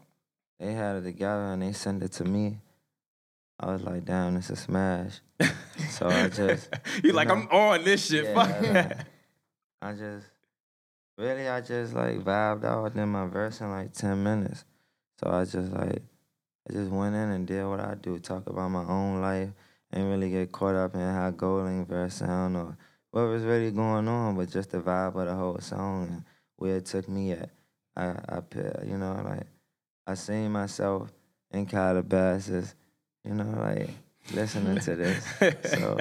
They 0.59 0.73
had 0.73 0.97
it 0.97 1.03
together 1.03 1.53
and 1.53 1.63
they 1.63 1.73
sent 1.73 2.03
it 2.03 2.13
to 2.13 2.25
me. 2.25 2.59
I 3.61 3.73
was 3.73 3.83
like, 3.83 4.07
damn, 4.07 4.37
it's 4.37 4.51
a 4.51 4.57
smash. 4.57 5.21
So 5.91 6.09
I 6.09 6.29
just, 6.29 6.69
You're 7.03 7.15
like, 7.15 7.29
know, 7.29 7.35
I'm 7.35 7.49
on 7.49 7.85
this 7.85 8.07
shit. 8.07 8.25
yeah, 8.25 8.35
Fuck 8.35 8.61
that. 8.61 9.07
I 9.83 9.93
just, 9.93 10.27
really, 11.19 11.49
I 11.49 11.61
just 11.61 11.95
like 11.95 12.21
vibed 12.21 12.65
out 12.65 12.85
within 12.85 13.09
my 13.09 13.27
verse 13.27 13.61
in 13.61 13.71
like 13.71 13.93
10 13.93 14.23
minutes. 14.23 14.65
So 15.19 15.31
I 15.31 15.45
just 15.45 15.73
like, 15.73 16.03
I 16.69 16.73
just 16.73 16.91
went 16.91 17.15
in 17.15 17.31
and 17.31 17.47
did 17.47 17.67
what 17.67 17.81
I 17.81 17.95
do, 17.95 18.19
talk 18.19 18.49
about 18.49 18.71
my 18.71 18.85
own 18.85 19.21
life, 19.21 19.49
and 19.91 20.11
really 20.11 20.31
get 20.31 20.53
caught 20.53 20.75
up 20.75 20.95
in 20.95 21.01
how 21.01 21.31
Goldlink 21.33 21.89
verse 21.89 22.15
sound 22.15 22.57
or 22.57 22.77
what 23.11 23.23
was 23.23 23.43
really 23.43 23.71
going 23.71 24.07
on, 24.07 24.37
but 24.37 24.51
just 24.51 24.71
the 24.71 24.79
vibe 24.79 25.17
of 25.17 25.27
the 25.27 25.35
whole 25.35 25.59
song 25.59 26.09
and 26.09 26.25
where 26.57 26.77
it 26.77 26.87
took 26.87 27.09
me 27.09 27.33
at. 27.33 27.51
I, 27.97 28.11
I, 28.29 28.41
you 28.87 28.97
know, 28.97 29.21
like 29.25 29.47
I 30.07 30.15
seen 30.15 30.53
myself 30.53 31.13
in 31.51 31.67
Calabasas, 31.67 32.75
you 33.25 33.35
know, 33.35 33.55
like 33.59 33.91
listening 34.33 34.79
to 34.81 34.97
this. 34.97 35.25
So, 35.71 35.99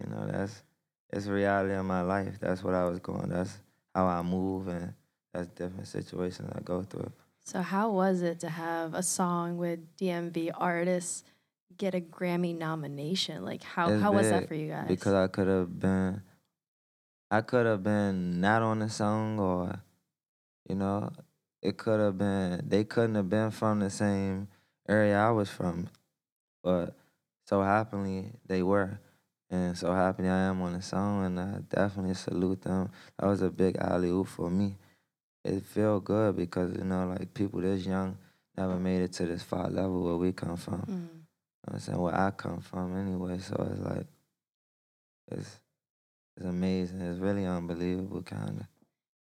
you 0.00 0.10
know, 0.10 0.26
that's 0.26 0.62
it's 1.10 1.26
reality 1.26 1.74
of 1.74 1.84
my 1.86 2.02
life. 2.02 2.38
That's 2.40 2.62
what 2.62 2.74
I 2.74 2.84
was 2.84 2.98
going. 2.98 3.28
That's 3.28 3.58
how 3.94 4.06
I 4.06 4.22
move, 4.22 4.68
and 4.68 4.94
that's 5.32 5.48
different 5.48 5.86
situations 5.86 6.50
I 6.54 6.60
go 6.60 6.82
through. 6.82 7.12
So 7.44 7.60
how 7.60 7.90
was 7.90 8.22
it 8.22 8.40
to 8.40 8.48
have 8.48 8.94
a 8.94 9.02
song 9.02 9.58
with 9.58 9.96
DMV 9.98 10.50
artists 10.56 11.24
get 11.76 11.94
a 11.94 12.00
Grammy 12.00 12.56
nomination? 12.56 13.44
Like 13.44 13.62
how 13.62 13.90
It's 13.90 14.02
how 14.02 14.12
was 14.12 14.28
that 14.30 14.48
for 14.48 14.54
you 14.54 14.70
guys? 14.70 14.86
Because 14.88 15.12
I 15.12 15.26
could 15.28 15.46
have 15.46 15.78
been, 15.78 16.22
I 17.30 17.42
could 17.42 17.66
have 17.66 17.82
been 17.82 18.40
not 18.40 18.62
on 18.62 18.78
the 18.80 18.88
song, 18.88 19.38
or, 19.38 19.82
you 20.68 20.74
know, 20.74 21.10
it 21.62 21.76
could 21.76 22.00
have 22.00 22.18
been. 22.18 22.62
They 22.66 22.84
couldn't 22.84 23.14
have 23.14 23.28
been 23.28 23.50
from 23.50 23.80
the 23.80 23.90
same 23.90 24.48
area 24.88 25.18
I 25.18 25.30
was 25.30 25.50
from, 25.50 25.88
but 26.62 26.94
so 27.46 27.62
happily 27.62 28.32
they 28.46 28.62
were, 28.62 28.98
and 29.50 29.76
so 29.76 29.92
happy 29.92 30.24
I 30.24 30.42
am 30.42 30.62
on 30.62 30.74
the 30.74 30.82
song, 30.82 31.24
and 31.24 31.40
I 31.40 31.58
definitely 31.68 32.14
salute 32.14 32.62
them. 32.62 32.90
That 33.18 33.26
was 33.26 33.42
a 33.42 33.50
big 33.50 33.76
alley 33.76 34.10
oop 34.10 34.28
for 34.28 34.50
me. 34.50 34.76
It 35.44 35.62
felt 35.64 36.04
good 36.04 36.36
because 36.36 36.76
you 36.76 36.84
know, 36.84 37.06
like 37.06 37.34
people 37.34 37.60
this 37.60 37.84
young 37.86 38.16
never 38.56 38.76
made 38.76 39.02
it 39.02 39.12
to 39.14 39.26
this 39.26 39.42
far 39.42 39.68
level 39.68 40.04
where 40.04 40.16
we 40.16 40.32
come 40.32 40.56
from. 40.56 40.80
Mm. 40.82 40.88
You 40.88 41.70
know 41.70 41.74
I'm 41.74 41.80
saying 41.80 41.98
where 41.98 42.14
I 42.14 42.30
come 42.30 42.60
from 42.60 42.96
anyway. 42.96 43.38
So 43.38 43.68
it's 43.70 43.80
like 43.80 44.06
it's 45.30 45.60
it's 46.36 46.46
amazing. 46.46 47.00
It's 47.00 47.20
really 47.20 47.46
unbelievable, 47.46 48.22
kind 48.22 48.60
of. 48.60 48.66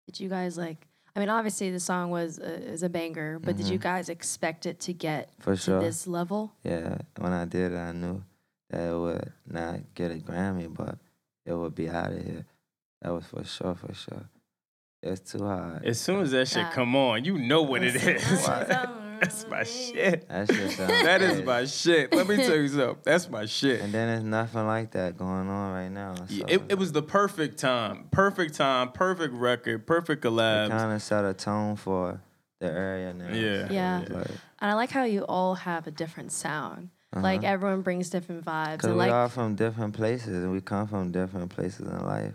Did 0.05 0.19
you 0.19 0.29
guys 0.29 0.57
like? 0.57 0.87
I 1.17 1.19
mean, 1.19 1.29
obviously 1.29 1.71
the 1.71 1.79
song 1.79 2.11
was 2.11 2.37
a, 2.37 2.61
is 2.63 2.83
a 2.83 2.89
banger, 2.89 3.39
but 3.39 3.57
did 3.57 3.65
you 3.67 3.79
Mhm. 3.79 3.81
guys 3.81 4.07
expect 4.07 4.67
it 4.67 4.79
to 4.81 4.93
get 4.93 5.31
For 5.39 5.55
to 5.55 5.59
sure. 5.61 5.81
this 5.81 6.05
level? 6.05 6.53
Yeah, 6.63 6.99
when 7.17 7.33
I 7.33 7.45
did 7.45 7.73
I 7.73 7.91
knew 7.91 8.21
that 8.69 8.91
it 8.91 8.95
would 8.95 9.33
not 9.47 9.79
get 9.95 10.11
a 10.11 10.19
Grammy, 10.19 10.71
but 10.71 10.99
it 11.43 11.55
would 11.55 11.73
be 11.73 11.89
out 11.89 12.11
of 12.11 12.23
here. 12.23 12.45
That 13.01 13.13
was 13.13 13.25
for 13.25 13.43
sure, 13.43 13.73
for 13.73 13.95
sure. 13.95 14.29
It's 15.01 15.31
too 15.31 15.43
hard. 15.43 15.83
As 15.85 15.99
soon 15.99 16.21
as 16.21 16.29
that 16.31 16.47
shit 16.49 16.65
God. 16.65 16.73
come 16.73 16.95
on, 16.95 17.25
you 17.25 17.39
know 17.39 17.63
what 17.63 17.83
it 17.83 17.95
is. 17.95 18.23
Why? 19.17 19.25
That's 19.25 19.47
my 19.47 19.63
shit. 19.63 20.27
that 20.27 20.51
shit 20.53 20.71
sound 20.71 20.89
That 21.05 21.21
is 21.21 21.43
my 21.43 21.65
shit. 21.65 22.13
Let 22.13 22.27
me 22.27 22.37
tell 22.37 22.55
you 22.55 22.67
something. 22.67 22.97
That's 23.03 23.29
my 23.29 23.45
shit. 23.45 23.81
And 23.81 23.93
then 23.93 24.07
there's 24.07 24.23
nothing 24.23 24.65
like 24.67 24.91
that 24.91 25.17
going 25.17 25.49
on 25.49 25.73
right 25.73 25.89
now. 25.89 26.15
Yeah, 26.29 26.45
it, 26.47 26.61
it 26.69 26.77
was 26.77 26.91
the 26.91 27.01
perfect 27.01 27.57
time. 27.57 28.07
Perfect 28.11 28.55
time, 28.55 28.91
perfect 28.91 29.33
record, 29.33 29.87
perfect 29.87 30.23
It 30.23 30.27
collabs. 30.27 30.69
kind 30.69 30.93
of 30.93 31.01
set 31.01 31.25
a 31.25 31.33
tone 31.33 31.75
for 31.75 32.21
the 32.59 32.67
area 32.67 33.13
now. 33.13 33.33
Yeah. 33.33 33.67
Yeah. 33.71 34.01
It's 34.01 34.11
Like, 34.11 34.27
And 34.59 34.71
I 34.71 34.73
like 34.73 34.91
how 34.91 35.03
you 35.03 35.21
all 35.23 35.55
have 35.55 35.87
a 35.87 35.91
different 35.91 36.31
sound. 36.31 36.89
Like 37.15 37.39
uh-huh. 37.39 37.53
everyone 37.53 37.81
brings 37.81 38.09
different 38.09 38.45
vibes, 38.45 38.79
Cause 38.79 38.89
and 38.89 38.93
we 38.93 38.99
like 38.99 39.11
all 39.11 39.29
from 39.29 39.55
different 39.55 39.95
places 39.95 40.43
and 40.43 40.51
we 40.51 40.61
come 40.61 40.87
from 40.87 41.11
different 41.11 41.49
places 41.49 41.87
in 41.87 42.05
life. 42.05 42.33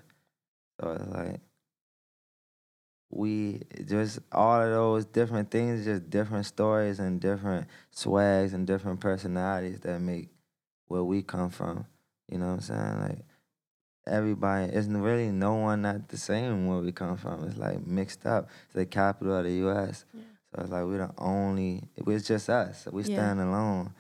So 0.81 0.90
it's 0.92 1.07
like 1.09 1.40
we 3.12 3.61
just 3.87 4.20
all 4.33 4.62
of 4.62 4.70
those 4.70 5.05
different 5.05 5.51
things, 5.51 5.85
just 5.85 6.09
different 6.09 6.46
stories 6.46 6.98
and 6.98 7.20
different 7.20 7.68
swags 7.90 8.55
and 8.55 8.66
different 8.66 9.01
personalities 9.01 9.81
that 9.81 10.01
make 10.01 10.29
where 10.87 11.05
we 11.05 11.22
come 11.22 11.51
from. 11.51 11.87
You 12.31 12.38
know 12.38 12.46
what 12.46 12.53
I'm 12.55 12.61
saying? 12.61 13.01
Like 13.01 13.18
everybody, 14.07 14.72
it's 14.72 14.87
really 14.88 15.31
no 15.31 15.55
one 15.55 15.83
not 15.83 16.09
the 16.09 16.16
same 16.16 16.66
where 16.66 16.79
we 16.79 16.90
come 16.90 17.16
from. 17.18 17.44
It's 17.44 17.59
like 17.59 17.87
mixed 17.87 18.25
up. 18.27 18.48
It's 18.66 18.75
the 18.75 18.87
capital 18.87 19.37
of 19.37 19.44
the 19.44 19.53
U.S. 19.53 20.07
So 20.14 20.62
it's 20.62 20.70
like 20.70 20.85
we're 20.85 21.07
the 21.07 21.12
only. 21.18 21.83
It's 21.96 22.27
just 22.27 22.48
us. 22.48 22.88
We 22.90 23.03
Yeah. 23.03 23.14
stand 23.14 23.40
alone 23.40 23.94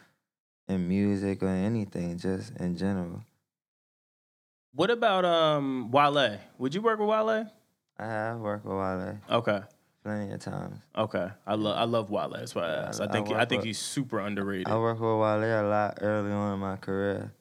in 0.68 0.88
music 0.88 1.42
or 1.42 1.48
anything, 1.48 2.18
just 2.18 2.56
in 2.56 2.76
general. 2.76 3.22
What 4.74 4.90
about 4.90 5.26
um 5.26 5.90
Wale? 5.90 6.38
Would 6.58 6.74
you 6.74 6.80
work 6.80 6.98
with 6.98 7.08
Wale? 7.08 7.46
I 7.98 8.06
have 8.06 8.38
worked 8.40 8.64
with 8.64 8.74
Wale 8.76 9.18
Okay. 9.30 9.60
plenty 10.02 10.32
of 10.32 10.40
times. 10.40 10.78
Okay. 10.96 11.28
I 11.46 11.54
love 11.54 11.76
I 11.78 11.84
love 11.84 12.10
Wale. 12.10 12.30
That's 12.30 12.54
why 12.54 12.64
I 12.64 12.72
Yeah, 12.72 12.88
asked. 12.88 13.00
I 13.00 13.04
I 13.04 13.08
think 13.08 13.28
I 13.28 13.30
work 13.38 13.48
think 13.48 13.58
with- 13.60 13.66
he's 13.66 13.78
super 13.78 14.18
underrated. 14.20 14.68
I 14.68 14.78
worked 14.78 15.00
with 15.00 15.10
Wale 15.10 15.44
a 15.44 15.62
lot 15.68 15.98
early 16.00 16.32
on 16.32 16.54
in 16.54 16.60
my 16.60 16.76
career. 16.76 17.32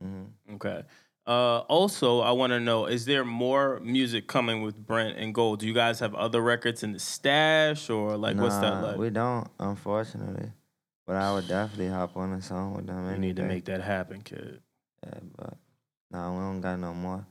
hmm 0.00 0.24
Okay. 0.54 0.82
Uh, 1.26 1.58
also, 1.68 2.20
I 2.20 2.32
want 2.32 2.50
to 2.52 2.58
know: 2.58 2.86
Is 2.86 3.04
there 3.04 3.24
more 3.24 3.78
music 3.80 4.26
coming 4.26 4.62
with 4.62 4.74
Brent 4.84 5.16
and 5.18 5.32
Gold? 5.34 5.60
Do 5.60 5.66
you 5.66 5.74
guys 5.74 6.00
have 6.00 6.14
other 6.14 6.40
records 6.40 6.82
in 6.82 6.92
the 6.92 6.98
stash, 6.98 7.88
or 7.90 8.16
like 8.16 8.36
what's 8.36 8.58
that 8.58 8.82
like? 8.82 8.98
We 8.98 9.10
don't, 9.10 9.46
unfortunately. 9.60 10.50
But 11.06 11.16
I 11.16 11.32
would 11.32 11.46
definitely 11.46 11.88
hop 11.88 12.16
on 12.16 12.32
a 12.32 12.42
song 12.42 12.74
with 12.74 12.86
them. 12.86 13.04
We 13.06 13.10
any 13.12 13.18
need 13.28 13.36
to 13.36 13.42
make 13.44 13.66
that 13.66 13.80
happen, 13.82 14.22
kid. 14.22 14.60
Yeah, 15.06 15.18
but 15.36 15.54
nah, 16.10 16.32
we 16.32 16.38
don't 16.40 16.60
got 16.60 16.78
no 16.78 16.94
more. 16.94 17.24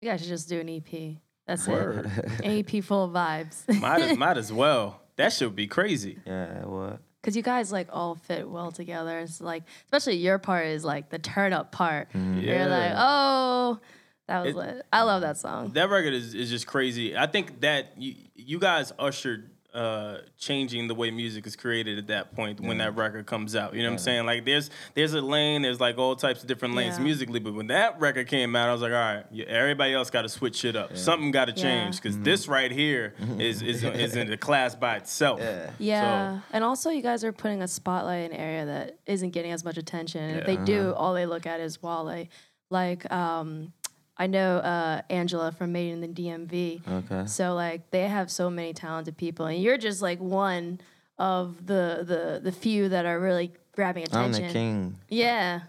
you 0.00 0.08
guys 0.10 0.20
should 0.20 0.28
just 0.30 0.48
do 0.48 0.58
an 0.60 0.68
EP. 0.68 1.18
That's 1.48 1.66
Word. 1.66 2.06
it. 2.06 2.40
An 2.44 2.64
EP 2.76 2.84
full 2.84 3.04
of 3.06 3.10
vibes. 3.12 3.66
Might 3.80 4.02
as, 4.02 4.16
might 4.16 4.36
as 4.38 4.52
well. 4.52 5.00
That 5.16 5.32
should 5.32 5.56
be 5.56 5.66
crazy. 5.66 6.18
yeah, 6.24 6.64
what? 6.64 7.00
Cause 7.24 7.34
you 7.34 7.42
guys 7.42 7.72
like 7.72 7.88
all 7.90 8.14
fit 8.14 8.48
well 8.48 8.70
together. 8.70 9.18
It's 9.18 9.40
like, 9.40 9.64
especially 9.86 10.16
your 10.16 10.38
part 10.38 10.66
is 10.66 10.84
like 10.84 11.08
the 11.10 11.18
turn 11.18 11.52
up 11.52 11.72
part. 11.72 12.12
Mhm. 12.12 12.40
Yeah. 12.42 12.60
You're 12.60 12.68
like, 12.70 12.92
oh, 12.96 13.80
that 14.28 14.44
was 14.44 14.54
It- 14.54 14.56
lit. 14.56 14.82
I 14.92 15.02
love 15.02 15.22
that 15.22 15.36
song. 15.36 15.70
That 15.72 15.90
record 15.90 16.14
is, 16.14 16.34
is 16.34 16.48
just 16.48 16.66
crazy. 16.68 17.16
I 17.16 17.26
think 17.26 17.60
that 17.62 17.94
you, 17.96 18.14
you 18.36 18.58
guys 18.60 18.92
ushered 18.98 19.50
uh, 19.78 20.18
changing 20.36 20.88
the 20.88 20.94
way 20.94 21.10
music 21.10 21.46
is 21.46 21.54
created 21.54 21.98
at 21.98 22.06
that 22.08 22.34
point 22.34 22.60
when 22.60 22.78
that 22.78 22.96
record 22.96 23.26
comes 23.26 23.54
out. 23.54 23.74
You 23.74 23.82
know 23.82 23.88
what 23.88 23.92
I'm 23.92 23.98
saying? 23.98 24.26
Like 24.26 24.44
there's 24.44 24.70
there's 24.94 25.14
a 25.14 25.20
lane, 25.20 25.62
there's 25.62 25.80
like 25.80 25.96
all 25.98 26.16
types 26.16 26.42
of 26.42 26.48
different 26.48 26.74
lanes 26.74 26.96
Yeah. 26.98 27.04
musically, 27.04 27.38
but 27.40 27.54
when 27.54 27.68
that 27.68 28.00
record 28.00 28.26
came 28.26 28.56
out, 28.56 28.68
I 28.68 28.72
was 28.72 28.82
like, 28.82 28.92
all 28.92 28.98
right, 28.98 29.24
yeah, 29.30 29.44
everybody 29.46 29.94
else 29.94 30.10
got 30.10 30.22
to 30.22 30.28
switch 30.28 30.56
shit 30.56 30.74
up. 30.76 30.96
Something 30.96 31.30
got 31.30 31.44
to 31.46 31.52
Yeah. 31.52 31.62
change 31.62 31.96
because 32.02 32.18
this 32.18 32.48
right 32.48 32.70
here 32.72 33.14
is 33.38 33.62
is 33.62 33.84
is 33.84 34.16
in 34.16 34.32
a 34.32 34.36
class 34.36 34.74
by 34.74 34.96
itself. 34.96 35.40
Yeah. 35.40 35.70
Yeah, 35.78 36.40
and 36.52 36.64
also 36.64 36.90
you 36.90 37.02
guys 37.02 37.22
are 37.24 37.32
putting 37.32 37.62
a 37.62 37.68
spotlight 37.68 38.24
in 38.26 38.32
an 38.32 38.38
area 38.38 38.66
that 38.66 38.98
isn't 39.06 39.30
getting 39.30 39.52
as 39.52 39.64
much 39.64 39.78
attention. 39.78 40.22
And 40.22 40.40
if 40.40 40.46
they 40.46 40.56
do, 40.56 40.92
all 40.94 41.14
they 41.14 41.26
look 41.26 41.46
at 41.46 41.60
is 41.60 41.82
Wale. 41.82 42.26
Like, 42.70 43.10
um, 43.10 43.72
I 44.18 44.26
know 44.26 44.56
uh, 44.58 45.02
Angela 45.10 45.52
from 45.52 45.72
Made 45.72 45.92
in 45.92 46.00
the 46.00 46.08
DMV. 46.08 46.86
Okay. 46.88 47.26
So 47.26 47.54
like 47.54 47.90
they 47.90 48.08
have 48.08 48.30
so 48.30 48.50
many 48.50 48.72
talented 48.72 49.16
people, 49.16 49.46
and 49.46 49.62
you're 49.62 49.78
just 49.78 50.02
like 50.02 50.18
one 50.20 50.80
of 51.18 51.66
the 51.66 52.04
the 52.06 52.40
the 52.42 52.52
few 52.52 52.88
that 52.88 53.06
are 53.06 53.18
really 53.20 53.52
grabbing 53.72 54.04
attention. 54.04 54.42
I'm 54.42 54.48
the 54.48 54.52
king. 54.52 54.96
Yeah, 55.08 55.60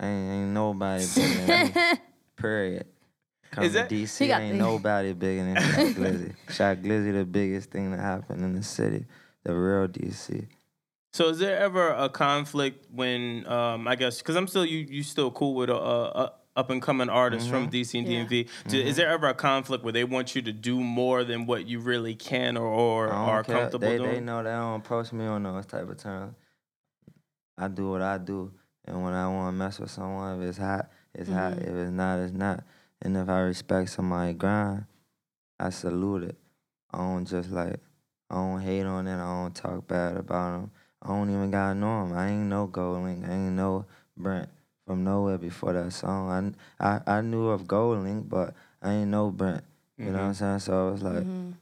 Ain't, 0.00 0.30
ain't 0.32 0.50
nobody 0.50 1.04
bigger 1.14 1.46
than 1.46 1.66
me. 1.74 1.98
Period. 2.36 2.86
Come 3.50 3.64
Is 3.64 3.72
to 3.72 3.78
that- 3.78 3.88
DC, 3.90 4.18
He 4.18 4.28
got 4.28 4.42
ain't 4.42 4.52
the- 4.58 4.58
nobody 4.64 5.12
bigger 5.14 5.44
than 5.44 5.56
Shy 5.56 5.92
Glizzy. 5.98 6.34
Shy 6.50 6.74
Glizzy, 6.76 7.12
the 7.14 7.24
biggest 7.24 7.70
thing 7.70 7.90
that 7.92 8.00
happened 8.00 8.42
in 8.44 8.54
the 8.54 8.62
city, 8.62 9.06
the 9.44 9.54
real 9.54 9.88
DC. 9.88 10.46
So 11.14 11.28
is 11.30 11.38
there 11.38 11.58
ever 11.58 11.88
a 11.88 12.08
conflict 12.10 12.86
when 12.92 13.46
um, 13.50 13.88
I 13.88 13.96
guess 13.96 14.18
because 14.18 14.36
I'm 14.36 14.46
still 14.46 14.64
you 14.66 14.78
you 14.88 15.02
still 15.02 15.30
cool 15.30 15.54
with 15.54 15.70
a, 15.70 15.74
a, 15.76 16.04
a 16.24 16.32
up 16.58 16.70
and 16.70 16.82
coming 16.82 17.08
artists 17.08 17.48
from 17.48 17.70
DC 17.70 17.98
and 17.98 18.08
Yeah. 18.08 18.24
DMV? 18.24 18.48
Do- 18.68 18.80
Is 18.80 18.96
there 18.96 19.08
ever 19.08 19.28
a 19.28 19.34
conflict 19.34 19.84
where 19.84 19.92
they 19.92 20.02
want 20.02 20.34
you 20.34 20.42
to 20.42 20.52
do 20.52 20.80
more 20.80 21.22
than 21.22 21.46
what 21.46 21.66
you 21.68 21.78
really 21.78 22.16
can 22.16 22.56
or, 22.56 22.66
or 22.66 23.08
are 23.08 23.44
care. 23.44 23.54
comfortable 23.56 23.88
they, 23.88 23.96
doing? 23.96 24.10
They 24.10 24.20
know 24.20 24.42
they 24.42 24.50
don't 24.50 24.80
approach 24.80 25.12
me 25.12 25.24
on 25.24 25.44
those 25.44 25.66
type 25.66 25.88
of 25.88 25.96
terms. 25.96 26.34
I 27.56 27.68
do 27.68 27.90
what 27.90 28.02
I 28.02 28.18
do, 28.18 28.52
and 28.84 29.02
when 29.02 29.14
I 29.14 29.28
want 29.28 29.54
to 29.54 29.58
mess 29.58 29.78
with 29.78 29.90
someone, 29.90 30.42
if 30.42 30.48
it's 30.48 30.58
hot, 30.58 30.90
it's 31.14 31.30
hot. 31.30 31.52
Mm-hmm. 31.54 31.62
If 31.62 31.76
it's 31.76 31.92
not, 31.92 32.18
it's 32.18 32.32
not. 32.32 32.64
And 33.02 33.16
if 33.16 33.28
I 33.28 33.40
respect 33.40 33.90
somebody's 33.90 34.36
grind, 34.36 34.84
I 35.60 35.70
salute 35.70 36.24
it. 36.24 36.36
I 36.92 36.98
don't 36.98 37.24
just 37.24 37.50
like, 37.50 37.76
I 38.30 38.34
don't 38.34 38.60
hate 38.60 38.82
on 38.82 39.06
it. 39.06 39.14
I 39.14 39.42
don't 39.42 39.54
talk 39.54 39.86
bad 39.86 40.16
about 40.16 40.52
them. 40.52 40.70
I 41.02 41.08
don't 41.08 41.30
even 41.30 41.50
gotta 41.50 41.74
know 41.76 42.02
him. 42.02 42.12
I 42.16 42.30
ain't 42.30 42.46
know 42.46 42.66
Goldlink. 42.66 43.28
I 43.28 43.32
ain't 43.32 43.52
know 43.54 43.86
Brent 44.16 44.48
from 44.88 45.04
nowhere 45.04 45.36
before 45.36 45.74
that 45.74 45.92
song. 45.92 46.54
I, 46.80 46.88
I, 46.88 47.18
I 47.18 47.20
knew 47.20 47.48
of 47.48 47.64
Goldlink, 47.64 48.26
but 48.26 48.54
I 48.80 48.94
ain't 48.94 49.10
know 49.10 49.28
Brent. 49.30 49.62
You 49.98 50.06
know 50.06 50.12
what 50.12 50.24
I'm 50.28 50.34
saying? 50.34 50.60
So 50.60 50.88
it 50.88 50.92
was 50.92 51.02
like, 51.02 51.24
Mhm. 51.24 51.52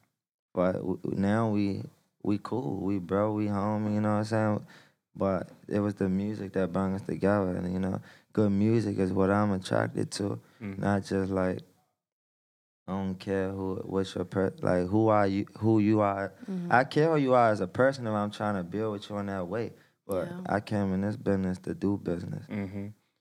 but 0.54 0.72
w- 0.74 0.98
w- 1.02 1.20
now 1.20 1.48
we 1.50 1.82
we 2.22 2.38
cool, 2.42 2.80
we 2.80 2.98
bro, 2.98 3.32
we 3.32 3.48
home. 3.48 3.92
You 3.92 4.00
know 4.00 4.10
what 4.12 4.18
I'm 4.18 4.24
saying? 4.24 4.66
But 5.16 5.48
it 5.66 5.80
was 5.80 5.94
the 5.96 6.08
music 6.08 6.52
that 6.52 6.72
brought 6.72 6.92
us 6.92 7.02
together, 7.02 7.56
and 7.56 7.72
you 7.72 7.80
know, 7.80 8.00
good 8.32 8.50
music 8.52 8.98
is 8.98 9.12
what 9.12 9.30
I'm 9.30 9.50
attracted 9.52 10.12
to. 10.12 10.38
Mhm. 10.62 10.78
Not 10.78 11.02
just 11.04 11.32
like 11.32 11.60
I 12.86 12.92
don't 12.92 13.16
care 13.18 13.50
who 13.50 13.76
what's 13.86 14.14
your 14.14 14.24
per 14.24 14.52
like 14.62 14.86
who 14.86 15.08
are 15.08 15.26
you 15.26 15.46
who 15.58 15.80
you 15.80 16.00
are. 16.00 16.32
Mm-hmm. 16.48 16.70
I 16.70 16.84
care 16.84 17.10
who 17.10 17.16
you 17.16 17.34
are 17.34 17.50
as 17.50 17.60
a 17.60 17.66
person 17.66 18.06
if 18.06 18.12
I'm 18.12 18.30
trying 18.30 18.54
to 18.54 18.62
build 18.62 18.92
with 18.92 19.10
you 19.10 19.16
in 19.18 19.26
that 19.26 19.48
way. 19.48 19.72
But 20.06 20.28
Yeah. 20.28 20.40
I 20.56 20.60
came 20.60 20.92
in 20.94 21.00
this 21.00 21.16
business 21.16 21.58
to 21.60 21.74
do 21.74 21.96
business. 21.96 22.44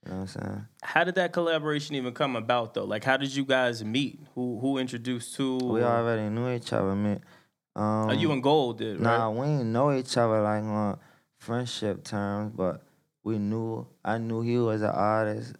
You 0.05 0.11
know 0.11 0.17
what 0.19 0.21
I'm 0.21 0.27
saying? 0.27 0.65
How 0.83 1.03
did 1.03 1.15
that 1.15 1.33
collaboration 1.33 1.95
even 1.95 2.13
come 2.13 2.35
about 2.35 2.73
though? 2.75 2.83
Like 2.85 3.03
how 3.03 3.17
did 3.17 3.35
you 3.35 3.43
guys 3.45 3.83
meet? 3.83 4.19
Who 4.35 4.59
who 4.59 4.77
introduced 4.77 5.35
who? 5.35 5.57
We 5.57 5.83
already 5.83 6.29
knew 6.29 6.53
each 6.53 6.71
other. 6.73 6.95
Me, 6.95 7.13
um, 7.75 8.09
Oh, 8.09 8.13
you 8.13 8.31
and 8.31 8.43
Gold 8.43 8.77
did, 8.77 8.97
right? 8.97 9.01
Nah, 9.17 9.29
we 9.31 9.45
didn't 9.47 9.73
know 9.73 9.91
each 9.91 10.15
other 10.17 10.41
like 10.41 10.63
on 10.63 10.99
friendship 11.39 12.03
terms, 12.03 12.53
but 12.55 12.83
we 13.23 13.39
knew. 13.39 13.87
I 14.03 14.19
knew 14.19 14.41
he 14.41 14.57
was 14.59 14.83
an 14.83 14.91
artist 14.91 15.55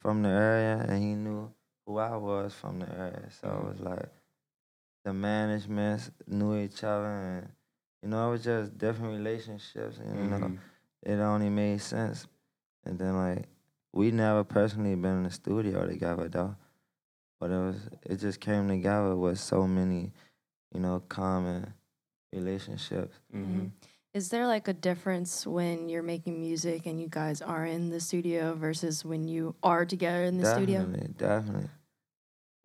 from 0.00 0.22
the 0.22 0.28
area, 0.28 0.84
and 0.86 1.02
he 1.02 1.14
knew 1.14 1.50
who 1.86 1.96
I 1.98 2.16
was 2.16 2.54
from 2.54 2.80
the 2.80 2.88
area. 2.92 3.28
So 3.40 3.48
it 3.48 3.64
was 3.64 3.80
like 3.80 4.08
the 5.04 5.14
management 5.14 6.10
knew 6.26 6.54
each 6.58 6.84
other, 6.84 7.06
and 7.06 7.48
you 8.02 8.10
know, 8.10 8.28
it 8.28 8.32
was 8.32 8.44
just 8.44 8.76
different 8.76 9.16
relationships. 9.16 9.96
And, 9.98 10.18
you 10.18 10.28
know, 10.28 10.36
Mhm. 10.36 10.58
it 11.02 11.18
only 11.18 11.48
made 11.48 11.80
sense. 11.80 12.26
And 12.88 12.98
then 12.98 13.16
like 13.16 13.44
we 13.92 14.10
never 14.10 14.44
personally 14.44 14.94
been 14.94 15.18
in 15.18 15.22
the 15.24 15.30
studio 15.30 15.86
together 15.86 16.28
though, 16.28 16.56
but 17.38 17.50
it 17.50 17.58
was 17.58 17.76
it 18.02 18.16
just 18.16 18.40
came 18.40 18.66
together 18.66 19.14
with 19.14 19.38
so 19.38 19.66
many, 19.66 20.12
you 20.72 20.80
know, 20.80 21.02
common 21.08 21.74
relationships. 22.32 23.14
Mhm. 23.34 23.72
Is 24.14 24.30
there 24.30 24.46
like 24.46 24.68
a 24.68 24.72
difference 24.72 25.46
when 25.46 25.90
you're 25.90 26.02
making 26.02 26.40
music 26.40 26.86
and 26.86 26.98
you 26.98 27.08
guys 27.08 27.42
are 27.42 27.66
in 27.66 27.90
the 27.90 28.00
studio 28.00 28.54
versus 28.54 29.04
when 29.04 29.28
you 29.28 29.54
are 29.62 29.84
together 29.84 30.24
in 30.24 30.38
the 30.38 30.46
studio? 30.46 30.80
definitely, 30.80 31.08
definitely. 31.18 31.70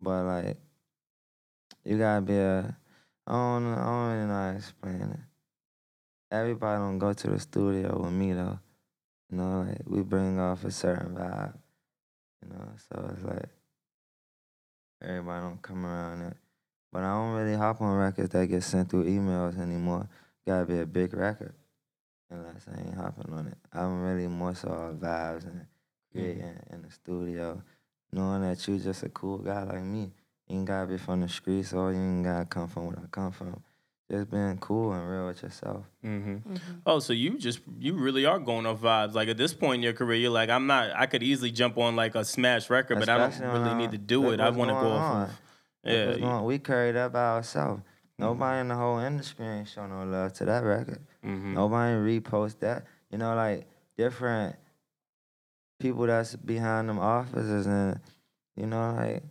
But 0.00 0.24
like, 0.24 0.56
you 1.84 1.98
gotta 1.98 2.22
be 2.22 2.36
a. 2.36 2.76
I 3.26 3.32
don't, 3.32 3.66
I 3.72 3.84
don't 3.84 4.12
really 4.12 4.26
know 4.26 4.34
how 4.34 4.50
to 4.50 4.56
explain 4.56 5.02
it. 5.02 5.20
Everybody 6.30 6.78
don't 6.78 6.98
go 6.98 7.12
to 7.12 7.30
the 7.30 7.38
studio 7.38 8.02
with 8.02 8.12
me 8.12 8.32
though. 8.32 8.58
You 9.34 9.40
know, 9.40 9.66
like 9.68 9.82
we 9.84 10.00
bring 10.02 10.38
off 10.38 10.62
a 10.62 10.70
certain 10.70 11.16
vibe. 11.16 11.54
You 12.40 12.50
know, 12.50 12.68
so 12.88 13.10
it's 13.12 13.24
like 13.24 13.48
everybody 15.02 15.42
don't 15.42 15.60
come 15.60 15.84
around 15.84 16.22
it. 16.22 16.36
But 16.92 17.02
I 17.02 17.14
don't 17.14 17.32
really 17.32 17.56
hop 17.56 17.80
on 17.80 17.96
records 17.96 18.28
that 18.30 18.46
get 18.46 18.62
sent 18.62 18.90
through 18.90 19.06
emails 19.06 19.60
anymore. 19.60 20.08
Gotta 20.46 20.66
be 20.66 20.78
a 20.78 20.86
big 20.86 21.14
record. 21.14 21.52
Unless 22.30 22.66
I 22.72 22.80
ain't 22.80 22.94
hopping 22.94 23.32
on 23.32 23.48
it. 23.48 23.58
I'm 23.72 24.02
really 24.02 24.28
more 24.28 24.54
so 24.54 24.68
on 24.68 24.98
vibes 24.98 25.46
and 25.46 25.66
creating 26.12 26.42
mm-hmm. 26.42 26.74
in 26.74 26.82
the 26.82 26.92
studio. 26.92 27.60
Knowing 28.12 28.42
that 28.42 28.68
you 28.68 28.78
just 28.78 29.02
a 29.02 29.08
cool 29.08 29.38
guy 29.38 29.64
like 29.64 29.82
me. 29.82 30.12
You 30.46 30.58
ain't 30.58 30.66
gotta 30.66 30.86
be 30.86 30.96
from 30.96 31.22
the 31.22 31.28
streets 31.28 31.72
or 31.72 31.92
you 31.92 31.98
ain't 31.98 32.24
gotta 32.24 32.44
come 32.44 32.68
from 32.68 32.86
where 32.86 33.00
I 33.02 33.08
come 33.10 33.32
from. 33.32 33.60
Just 34.14 34.30
being 34.30 34.58
cool 34.58 34.92
and 34.92 35.10
real 35.10 35.26
with 35.26 35.42
yourself. 35.42 35.84
Mhm. 36.04 36.42
Mhm. 36.44 36.60
Oh, 36.86 37.00
so 37.00 37.12
you 37.12 37.36
just 37.36 37.58
you 37.80 37.94
really 37.94 38.24
are 38.24 38.38
going 38.38 38.64
off 38.64 38.80
vibes. 38.80 39.14
Like 39.14 39.28
at 39.28 39.36
this 39.36 39.52
point 39.52 39.80
in 39.80 39.82
your 39.82 39.92
career, 39.92 40.18
you're 40.18 40.30
like, 40.30 40.50
I'm 40.50 40.68
not. 40.68 40.90
I 40.94 41.06
could 41.06 41.24
easily 41.24 41.50
jump 41.50 41.78
on 41.78 41.96
like 41.96 42.14
a 42.14 42.24
smash 42.24 42.70
record, 42.70 43.00
but 43.00 43.08
I 43.08 43.18
don't 43.18 43.40
really 43.40 43.70
on, 43.70 43.78
need 43.78 43.90
to 43.90 43.98
do 43.98 44.30
it. 44.30 44.38
I 44.38 44.50
want 44.50 44.70
to 44.70 44.74
go 44.74 44.90
off 44.92 45.28
of. 45.30 45.40
Yeah. 45.82 46.16
going. 46.16 46.44
We 46.44 46.58
carried 46.60 46.94
that 46.94 47.12
by 47.12 47.30
ourselves. 47.30 47.82
Nobody 48.16 48.60
in 48.60 48.68
the 48.68 48.76
whole 48.76 49.00
industry 49.00 49.46
ain't 49.46 49.68
show 49.68 49.86
no 49.88 50.04
love 50.04 50.32
to 50.34 50.44
that 50.44 50.62
record. 50.62 51.00
mhm. 51.24 51.54
Nobody 51.54 52.20
repost 52.20 52.60
that. 52.60 52.84
You 53.10 53.18
know, 53.18 53.34
like 53.34 53.66
different 53.98 54.54
people 55.80 56.06
that's 56.06 56.36
behind 56.36 56.88
them 56.88 57.00
offices 57.00 57.66
and 57.66 57.98
you 58.54 58.66
know, 58.66 58.94
like 58.94 59.24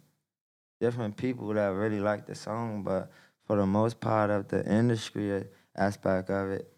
different 0.82 1.16
people 1.16 1.54
that 1.54 1.68
really 1.68 2.02
like 2.02 2.26
the 2.26 2.36
song, 2.36 2.84
but 2.84 3.10
for 3.46 3.58
the 3.58 3.66
most 3.66 4.00
part 4.00 4.30
of 4.30 4.48
the 4.48 4.66
industry 4.70 5.46
aspect 5.76 6.30
of 6.30 6.50
it, 6.52 6.72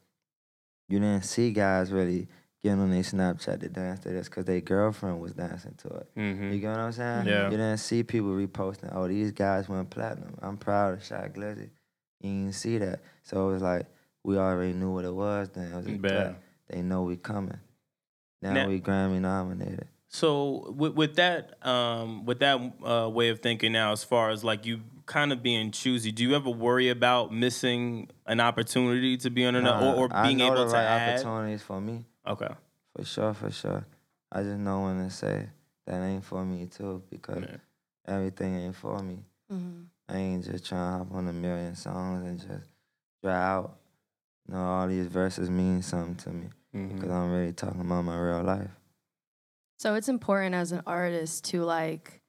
you 0.89 0.99
didn't 0.99 1.23
see 1.25 1.51
guys 1.51 1.91
really 1.91 2.27
getting 2.63 2.79
on 2.79 2.89
their 2.91 3.01
Snapchat 3.03 3.59
to 3.59 3.69
dance 3.69 3.99
to 4.01 4.09
this 4.09 4.27
because 4.27 4.45
their 4.45 4.61
girlfriend 4.61 5.19
was 5.19 5.33
dancing 5.33 5.75
to 5.77 5.87
it. 5.89 6.09
You 6.15 6.21
Mhm. 6.23 6.61
get 6.61 6.69
what 6.71 6.79
I'm 6.79 6.91
saying? 6.91 7.27
Yeah. 7.27 7.45
You 7.45 7.51
didn't 7.57 7.77
see 7.77 8.03
people 8.03 8.29
reposting, 8.31 8.91
oh, 8.95 9.07
these 9.07 9.31
guys 9.31 9.69
went 9.69 9.89
platinum. 9.89 10.35
I'm 10.41 10.57
proud 10.57 10.93
of 10.95 11.03
Shy 11.03 11.29
Glizzy. 11.33 11.69
You 12.21 12.31
didn't 12.31 12.53
see 12.53 12.77
that. 12.79 13.01
So 13.23 13.49
it 13.49 13.53
was 13.53 13.61
like, 13.61 13.85
we 14.23 14.37
already 14.37 14.73
knew 14.73 14.91
what 14.91 15.05
it 15.05 15.13
was 15.13 15.49
then. 15.49 15.71
It 15.71 15.75
was 15.75 15.87
Yeah. 15.87 15.97
threat. 15.97 16.41
They 16.69 16.81
know 16.81 17.03
we 17.03 17.17
coming. 17.17 17.59
Now, 18.41 18.53
Now- 18.53 18.67
we 18.67 18.81
Grammy 18.81 19.19
nominated. 19.21 19.87
So 20.07 20.71
with, 20.71 20.93
with 20.93 21.15
that 21.17 21.63
um, 21.65 22.25
with 22.25 22.39
that 22.39 22.59
uh, 22.83 23.09
way 23.09 23.29
of 23.29 23.39
thinking 23.41 23.73
now, 23.73 23.91
as 23.91 24.03
far 24.03 24.29
as 24.29 24.43
like 24.43 24.65
you 24.65 24.81
kind 25.05 25.31
of 25.31 25.41
being 25.43 25.71
choosy, 25.71 26.11
do 26.11 26.23
you 26.23 26.35
ever 26.35 26.49
worry 26.49 26.89
about 26.89 27.31
missing 27.33 28.09
an 28.25 28.39
opportunity 28.39 29.17
to 29.17 29.29
be 29.29 29.45
on 29.45 29.55
another 29.55 29.79
Nah, 29.85 29.91
or, 29.91 29.95
or 30.09 30.13
I 30.13 30.23
being 30.23 30.37
know 30.37 30.45
able 30.47 30.55
the 30.65 30.65
to 30.71 30.73
right 30.73 30.85
add? 30.85 31.09
opportunities 31.19 31.61
for 31.61 31.79
me. 31.79 32.05
Okay. 32.27 32.49
For 32.95 33.03
sure, 33.05 33.33
for 33.33 33.51
sure. 33.51 33.85
I 34.31 34.41
just 34.43 34.57
know 34.59 34.81
when 34.83 35.03
to 35.03 35.09
say 35.11 35.49
that 35.85 36.01
ain't 36.01 36.23
for 36.23 36.43
me 36.43 36.65
too 36.67 37.03
because 37.09 37.43
Yeah. 37.43 37.57
everything 38.07 38.55
ain't 38.55 38.75
for 38.75 38.99
me. 39.01 39.23
Mhm. 39.51 39.85
I 40.09 40.17
ain't 40.17 40.43
just 40.45 40.65
trying 40.65 40.99
to 40.99 41.05
hop 41.05 41.13
on 41.13 41.27
a 41.27 41.33
million 41.33 41.75
songs 41.75 42.25
and 42.25 42.39
just 42.39 42.69
dry 43.23 43.33
out. 43.41 43.77
You 44.47 44.53
know, 44.55 44.63
all 44.63 44.87
these 44.87 45.07
verses 45.07 45.49
mean 45.49 45.81
something 45.81 46.15
to 46.17 46.29
me 46.31 46.49
Mhm. 46.73 46.93
because 46.95 47.09
I'm 47.11 47.31
really 47.31 47.53
talking 47.53 47.81
about 47.81 48.03
my 48.03 48.17
real 48.19 48.43
life. 48.43 48.71
So 49.77 49.95
it's 49.95 50.07
important 50.09 50.55
as 50.55 50.71
an 50.71 50.81
artist 50.87 51.45
to 51.45 51.63
like 51.63 52.21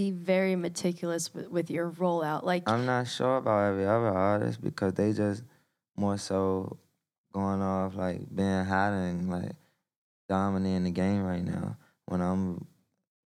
be 0.00 0.10
very 0.10 0.56
meticulous 0.56 1.34
with, 1.34 1.50
with 1.50 1.70
your 1.70 1.90
rollout. 1.90 2.42
Like 2.42 2.62
I'm 2.66 2.86
not 2.86 3.06
sure 3.06 3.36
about 3.36 3.70
every 3.70 3.84
other 3.84 4.08
artist 4.08 4.62
because 4.62 4.94
they 4.94 5.12
just 5.12 5.42
more 5.94 6.16
so 6.16 6.78
going 7.34 7.60
off 7.60 7.94
like 7.96 8.22
being 8.34 8.64
hot 8.64 8.94
and 8.94 9.30
like 9.30 9.52
dominating 10.26 10.84
the 10.84 10.90
game 10.90 11.22
right 11.22 11.44
now. 11.44 11.76
When 12.06 12.22
I'm 12.22 12.66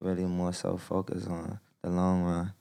really 0.01 0.25
more 0.25 0.55
so 0.55 0.79
focused 0.79 1.29
on 1.29 1.61
the 1.83 1.91
long 1.91 2.23
run 2.23 2.55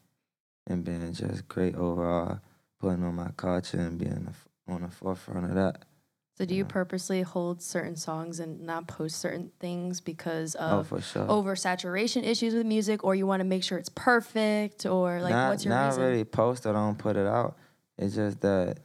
and 0.67 0.83
being 0.83 1.13
just 1.13 1.47
great 1.47 1.75
overall, 1.75 2.41
putting 2.81 3.05
on 3.05 3.15
my 3.15 3.31
culture 3.37 3.79
and 3.79 3.97
being 3.97 4.27
on 4.67 4.81
the 4.81 4.89
forefront 4.89 5.45
of 5.45 5.55
that. 5.55 5.85
So 6.41 6.45
do 6.45 6.55
you 6.55 6.63
yeah. 6.63 6.69
purposely 6.69 7.21
hold 7.21 7.61
certain 7.61 7.95
songs 7.95 8.39
and 8.39 8.61
not 8.61 8.87
post 8.87 9.19
certain 9.19 9.51
things 9.59 10.01
because 10.01 10.55
oh, 10.59 10.79
of 10.79 10.87
for 10.87 10.99
sure. 10.99 11.27
oversaturation 11.27 12.23
issues 12.23 12.55
with 12.55 12.65
music 12.65 13.03
or 13.03 13.13
you 13.13 13.27
want 13.27 13.41
to 13.41 13.43
make 13.43 13.63
sure 13.63 13.77
it's 13.77 13.89
perfect 13.89 14.87
or 14.87 15.21
like 15.21 15.33
not, 15.33 15.51
what's 15.51 15.65
your 15.65 15.75
not 15.75 15.89
reason? 15.89 16.03
really 16.03 16.23
post 16.23 16.65
or 16.65 16.73
don't 16.73 16.97
put 16.97 17.15
it 17.15 17.27
out. 17.27 17.57
It's 17.99 18.15
just 18.15 18.41
that 18.41 18.79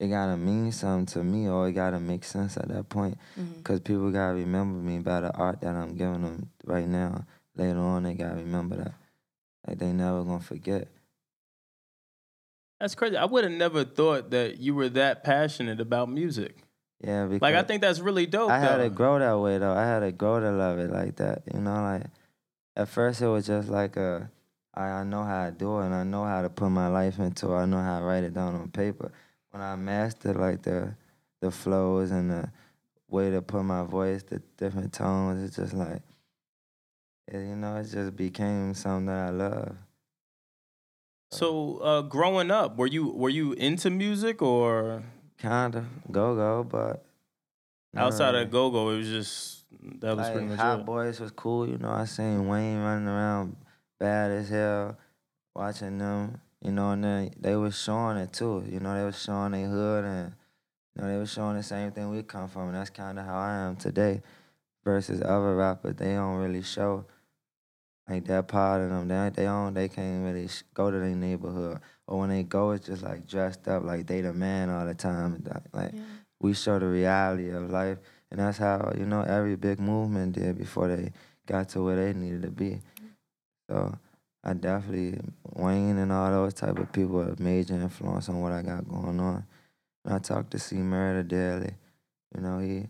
it 0.00 0.08
gotta 0.08 0.38
mean 0.38 0.72
something 0.72 1.04
to 1.12 1.22
me 1.22 1.46
or 1.46 1.68
it 1.68 1.72
gotta 1.72 2.00
make 2.00 2.24
sense 2.24 2.56
at 2.56 2.68
that 2.68 2.88
point. 2.88 3.18
Mhm. 3.38 3.62
Cause 3.64 3.80
people 3.80 4.10
gotta 4.10 4.36
remember 4.36 4.78
me 4.78 5.00
by 5.00 5.20
the 5.20 5.30
art 5.34 5.60
that 5.60 5.74
I'm 5.74 5.94
giving 5.94 6.22
them 6.22 6.48
right 6.64 6.88
now. 6.88 7.26
Later 7.54 7.80
on, 7.80 8.04
they 8.04 8.14
gotta 8.14 8.36
remember 8.36 8.76
that. 8.76 8.94
Like 9.66 9.78
they 9.78 9.92
never 9.92 10.24
gonna 10.24 10.40
forget. 10.40 10.88
That's 12.80 12.94
crazy. 12.94 13.18
I 13.18 13.26
would 13.26 13.44
have 13.44 13.52
never 13.52 13.84
thought 13.84 14.30
that 14.30 14.56
you 14.56 14.74
were 14.74 14.88
that 14.88 15.22
passionate 15.22 15.82
about 15.82 16.08
music. 16.08 16.62
Yeah, 17.00 17.26
because 17.26 17.42
Like 17.42 17.54
I 17.54 17.62
think 17.62 17.80
that's 17.80 18.00
really 18.00 18.26
dope. 18.26 18.50
I 18.50 18.58
had 18.58 18.78
though. 18.78 18.84
to 18.84 18.90
grow 18.90 19.18
that 19.18 19.38
way 19.38 19.58
though. 19.58 19.72
I 19.72 19.84
had 19.84 20.00
to 20.00 20.12
grow 20.12 20.40
to 20.40 20.50
love 20.50 20.78
it 20.78 20.90
like 20.90 21.16
that. 21.16 21.42
You 21.52 21.60
know, 21.60 21.82
like 21.82 22.02
at 22.76 22.88
first 22.88 23.20
it 23.22 23.28
was 23.28 23.46
just 23.46 23.68
like 23.68 23.96
a 23.96 24.30
I, 24.74 24.86
I 24.86 25.04
know 25.04 25.24
how 25.24 25.46
to 25.46 25.52
do 25.52 25.78
it 25.78 25.86
and 25.86 25.94
I 25.94 26.04
know 26.04 26.24
how 26.24 26.42
to 26.42 26.48
put 26.48 26.70
my 26.70 26.88
life 26.88 27.18
into 27.18 27.52
it. 27.52 27.56
I 27.56 27.66
know 27.66 27.82
how 27.82 28.00
to 28.00 28.04
write 28.04 28.24
it 28.24 28.34
down 28.34 28.54
on 28.54 28.70
paper. 28.70 29.12
When 29.50 29.62
I 29.62 29.76
mastered 29.76 30.36
like 30.36 30.62
the 30.62 30.94
the 31.40 31.50
flows 31.50 32.10
and 32.10 32.30
the 32.30 32.50
way 33.08 33.30
to 33.30 33.42
put 33.42 33.62
my 33.62 33.84
voice, 33.84 34.24
the 34.24 34.42
different 34.56 34.92
tones, 34.92 35.42
it's 35.42 35.56
just 35.56 35.74
like 35.74 36.02
it, 37.28 37.38
you 37.38 37.56
know, 37.56 37.76
it 37.76 37.84
just 37.84 38.16
became 38.16 38.74
something 38.74 39.06
that 39.06 39.28
I 39.28 39.30
love. 39.30 39.76
So 41.30 41.78
uh, 41.78 42.02
growing 42.02 42.50
up, 42.50 42.76
were 42.76 42.86
you 42.86 43.08
were 43.08 43.28
you 43.28 43.52
into 43.52 43.90
music 43.90 44.40
or 44.40 45.02
Kinda 45.38 45.84
go 46.10 46.34
go, 46.34 46.64
but 46.64 47.04
outside 47.96 48.34
of 48.34 48.50
go 48.50 48.70
go? 48.70 48.90
It 48.90 48.98
was 48.98 49.08
just 49.08 49.64
that 50.00 50.16
was 50.16 50.26
like 50.26 50.32
pretty 50.32 50.48
much 50.48 50.58
Hot 50.58 50.80
it. 50.80 50.86
Boys 50.86 51.20
was 51.20 51.30
cool, 51.30 51.68
you 51.68 51.78
know. 51.78 51.90
I 51.90 52.04
seen 52.04 52.48
Wayne 52.48 52.78
running 52.80 53.06
around 53.06 53.56
bad 54.00 54.32
as 54.32 54.48
hell, 54.48 54.98
watching 55.54 55.98
them, 55.98 56.40
you 56.60 56.72
know, 56.72 56.90
and 56.90 57.04
then 57.04 57.30
they 57.38 57.54
was 57.54 57.80
showing 57.80 58.16
it 58.16 58.32
too. 58.32 58.64
You 58.68 58.80
know, 58.80 58.94
they 58.98 59.04
was 59.04 59.22
showing 59.22 59.52
their 59.52 59.68
hood 59.68 60.04
and 60.04 60.34
you 60.96 61.02
know, 61.02 61.08
they 61.08 61.18
was 61.18 61.32
showing 61.32 61.56
the 61.56 61.62
same 61.62 61.92
thing 61.92 62.10
we 62.10 62.22
come 62.24 62.48
from, 62.48 62.68
and 62.68 62.74
that's 62.74 62.90
kinda 62.90 63.22
how 63.22 63.38
I 63.38 63.54
am 63.54 63.76
today. 63.76 64.22
Versus 64.84 65.20
other 65.22 65.54
rappers, 65.54 65.96
they 65.96 66.14
don't 66.14 66.38
really 66.38 66.62
show 66.62 67.04
like 68.08 68.24
that 68.26 68.48
part 68.48 68.82
of 68.82 68.90
them. 68.90 69.08
They 69.08 69.30
they 69.34 69.44
don't 69.44 69.74
they 69.74 69.88
can't 69.88 70.24
really 70.24 70.48
sh- 70.48 70.62
go 70.74 70.90
to 70.90 70.98
their 70.98 71.08
neighborhood. 71.08 71.80
Or 72.06 72.20
when 72.20 72.30
they 72.30 72.42
go, 72.42 72.70
it's 72.72 72.86
just 72.86 73.02
like 73.02 73.26
dressed 73.26 73.68
up 73.68 73.84
like 73.84 74.06
they 74.06 74.20
the 74.22 74.32
man 74.32 74.70
all 74.70 74.86
the 74.86 74.94
time. 74.94 75.44
Like 75.72 75.92
Yeah. 75.92 76.00
we 76.40 76.54
show 76.54 76.78
the 76.78 76.86
reality 76.86 77.50
of 77.50 77.70
life, 77.70 77.98
and 78.30 78.40
that's 78.40 78.58
how 78.58 78.92
you 78.96 79.04
know 79.06 79.22
every 79.22 79.56
big 79.56 79.78
movement 79.78 80.34
did 80.34 80.56
before 80.58 80.88
they 80.88 81.12
got 81.46 81.68
to 81.70 81.82
where 81.82 81.96
they 81.96 82.12
needed 82.18 82.42
to 82.42 82.50
be. 82.50 82.80
So 83.68 83.94
I 84.44 84.54
definitely 84.54 85.20
Wayne 85.54 85.98
and 85.98 86.12
all 86.12 86.30
those 86.30 86.54
type 86.54 86.78
of 86.78 86.92
people 86.92 87.20
are 87.20 87.30
a 87.32 87.42
major 87.42 87.74
influence 87.74 88.28
on 88.28 88.40
what 88.40 88.52
I 88.52 88.62
got 88.62 88.88
going 88.88 89.20
on. 89.20 89.44
And 90.04 90.14
I 90.14 90.18
talk 90.18 90.48
to 90.50 90.58
C 90.58 90.76
Murder 90.76 91.22
daily. 91.22 91.74
You 92.34 92.40
know, 92.42 92.58
he 92.58 92.86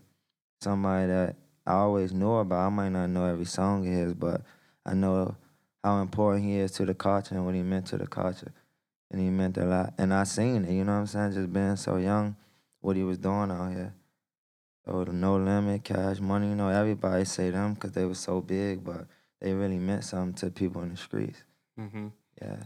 somebody 0.61 1.07
that 1.07 1.35
I 1.65 1.73
always 1.73 2.13
knew 2.13 2.31
about. 2.35 2.67
I 2.67 2.69
might 2.69 2.89
not 2.89 3.07
know 3.09 3.25
every 3.25 3.45
song 3.45 3.85
of 3.87 3.93
his, 3.93 4.13
but 4.13 4.41
I 4.85 4.93
know 4.93 5.35
how 5.83 6.01
important 6.01 6.45
he 6.45 6.57
is 6.57 6.71
to 6.73 6.85
the 6.85 6.93
culture 6.93 7.35
and 7.35 7.45
what 7.45 7.55
he 7.55 7.61
meant 7.61 7.87
to 7.87 7.97
the 7.97 8.07
culture. 8.07 8.51
And 9.11 9.19
he 9.21 9.29
meant 9.29 9.57
a 9.57 9.65
lot. 9.65 9.93
And 9.97 10.13
I 10.13 10.23
seen 10.23 10.65
it, 10.65 10.71
you 10.73 10.83
know 10.83 10.93
what 10.93 10.99
I'm 10.99 11.07
saying? 11.07 11.33
Just 11.33 11.51
being 11.53 11.75
so 11.75 11.97
young, 11.97 12.35
what 12.81 12.95
he 12.95 13.03
was 13.03 13.17
doing 13.17 13.49
out 13.51 13.71
here. 13.71 13.93
So 14.85 15.03
the 15.03 15.13
No 15.13 15.37
Limit, 15.37 15.83
Cash 15.83 16.19
Money, 16.19 16.49
you 16.49 16.55
know, 16.55 16.69
everybody 16.69 17.25
say 17.25 17.49
them 17.49 17.73
because 17.73 17.91
they 17.91 18.05
were 18.05 18.15
so 18.15 18.41
big, 18.41 18.83
but 18.83 19.05
they 19.41 19.53
really 19.53 19.77
meant 19.79 20.03
something 20.03 20.33
to 20.35 20.49
people 20.51 20.81
in 20.83 20.89
the 20.91 20.97
streets. 20.97 21.43
Mm-hmm. 21.79 22.07
Yeah. 22.41 22.57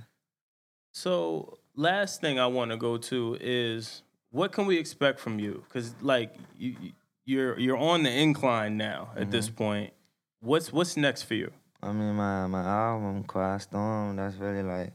So 0.92 1.58
last 1.76 2.22
thing 2.22 2.40
I 2.40 2.48
want 2.48 2.72
to 2.72 2.78
go 2.78 2.98
to 2.98 3.38
is 3.42 4.04
what 4.32 4.52
can 4.52 4.66
we 4.66 4.78
expect 4.78 5.20
from 5.20 5.40
you? 5.40 5.64
Because 5.68 5.94
like 6.02 6.36
you, 6.58 6.76
you- 6.82 6.92
you're 7.26 7.58
you're 7.58 7.78
on 7.78 8.04
the 8.04 8.12
incline 8.12 8.76
now 8.76 9.12
at 9.16 9.32
this 9.32 9.48
point. 9.50 9.94
What's 10.42 10.74
what's 10.74 10.98
next 10.98 11.24
for 11.24 11.36
you? 11.36 11.52
I 11.84 11.92
mean, 11.92 12.16
my 12.16 12.48
my 12.48 12.64
album, 12.64 13.24
Quiet 13.24 13.62
Storm, 13.62 14.16
that's 14.16 14.38
really 14.38 14.64
like 14.64 14.94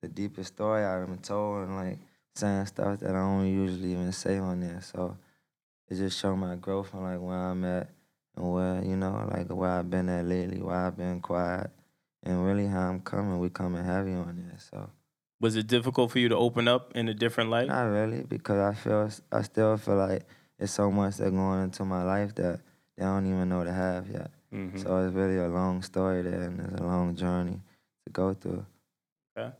the 0.00 0.08
deepest 0.08 0.54
story 0.54 0.84
I've 0.84 1.02
ever 1.02 1.16
told, 1.16 1.66
and 1.66 1.76
like 1.76 1.98
saying 2.36 2.66
stuff 2.66 3.00
that 3.00 3.10
I 3.10 3.12
don't 3.18 3.46
usually 3.46 3.92
even 3.92 4.12
say 4.12 4.38
on 4.38 4.60
there. 4.60 4.80
So 4.80 5.16
it 5.88 5.96
just 5.96 6.18
showed 6.20 6.36
my 6.36 6.54
growth 6.54 6.94
and 6.94 7.02
like 7.02 7.20
where 7.20 7.36
I'm 7.36 7.64
at 7.64 7.90
and 8.36 8.52
where 8.52 8.84
you 8.84 8.96
know 8.96 9.28
like 9.32 9.48
where 9.48 9.70
I've 9.70 9.90
been 9.90 10.08
at 10.08 10.24
lately, 10.24 10.62
where 10.62 10.76
I've 10.76 10.96
been 10.96 11.20
quiet, 11.20 11.70
and 12.22 12.46
really 12.46 12.66
how 12.66 12.88
I'm 12.88 13.00
coming. 13.00 13.38
We 13.40 13.50
coming 13.50 13.84
heavy 13.84 14.12
on 14.14 14.44
there, 14.46 14.58
so 14.58 14.88
Was 15.40 15.56
it 15.56 15.66
difficult 15.66 16.12
for 16.12 16.18
you 16.20 16.28
to 16.28 16.36
open 16.36 16.68
up 16.68 16.92
in 16.94 17.08
a 17.08 17.14
different 17.14 17.50
light? 17.50 17.66
not 17.68 17.84
really 17.84 18.22
because 18.22 18.60
I 18.60 18.74
feel 18.74 19.10
I 19.32 19.42
still 19.42 19.76
feel 19.78 19.96
like 19.96 20.22
it's 20.58 20.72
so 20.72 20.90
much 20.92 21.16
that 21.16 21.30
going 21.30 21.64
into 21.64 21.84
my 21.84 22.04
life 22.04 22.34
that 22.36 22.60
they 22.96 23.04
don't 23.04 23.26
even 23.26 23.48
know 23.48 23.64
to 23.64 23.72
have 23.72 24.08
yet. 24.08 24.30
Mhm. 24.52 24.82
So 24.82 25.04
it's 25.06 25.14
really 25.14 25.38
a 25.38 25.48
long 25.48 25.82
story 25.82 26.22
there, 26.22 26.40
and 26.42 26.60
it's 26.60 26.80
a 26.80 26.84
long 26.84 27.14
journey 27.14 27.60
to 28.06 28.12
go 28.12 28.34
through. 28.34 28.66
Okay. 29.38 29.54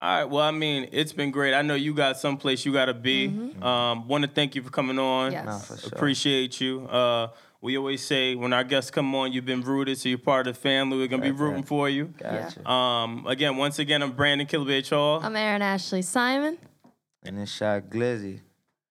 All 0.00 0.16
right. 0.18 0.24
Well, 0.24 0.44
I 0.44 0.50
mean, 0.50 0.88
it's 0.92 1.12
been 1.12 1.30
great. 1.30 1.54
I 1.54 1.62
know 1.62 1.74
you 1.74 1.94
got 1.94 2.18
someplace 2.18 2.64
you 2.64 2.72
got 2.72 2.86
to 2.86 2.94
be. 2.94 3.26
Um, 3.60 4.08
want 4.08 4.22
to 4.24 4.30
thank 4.30 4.54
you 4.54 4.62
for 4.62 4.70
coming 4.70 4.98
on. 4.98 5.32
Yes. 5.32 5.44
Nah, 5.44 5.58
for 5.58 5.76
sure. 5.78 5.90
Appreciate 5.92 6.60
you. 6.60 6.86
Uh, 6.88 7.28
we 7.60 7.76
always 7.78 8.04
say 8.04 8.34
when 8.34 8.52
our 8.52 8.64
guests 8.64 8.90
come 8.90 9.14
on, 9.14 9.32
you've 9.32 9.44
been 9.44 9.60
rooted, 9.62 9.96
so 9.98 10.08
you're 10.08 10.18
part 10.18 10.48
of 10.48 10.54
the 10.56 10.60
family. 10.60 10.98
We're 10.98 11.06
gonna 11.06 11.22
be 11.22 11.30
rooting 11.30 11.62
for 11.62 11.88
you. 11.88 12.06
Gotcha. 12.18 12.68
Um, 12.68 13.24
again, 13.28 13.56
once 13.56 13.78
again, 13.78 14.02
I'm 14.02 14.12
Brandon 14.12 14.46
killabh 14.48 14.88
Hall. 14.88 15.20
I'm 15.22 15.36
Erin 15.36 15.62
Ashley 15.62 16.02
Simon. 16.02 16.58
And 17.24 17.38
then 17.38 17.46
Shy 17.46 17.80
Glizzy. 17.80 18.40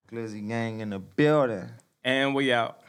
Glizzy 0.10 0.46
gang 0.48 0.80
in 0.80 0.90
the 0.92 1.00
building. 1.00 1.70
and 2.04 2.34
we 2.34 2.52
out. 2.54 2.81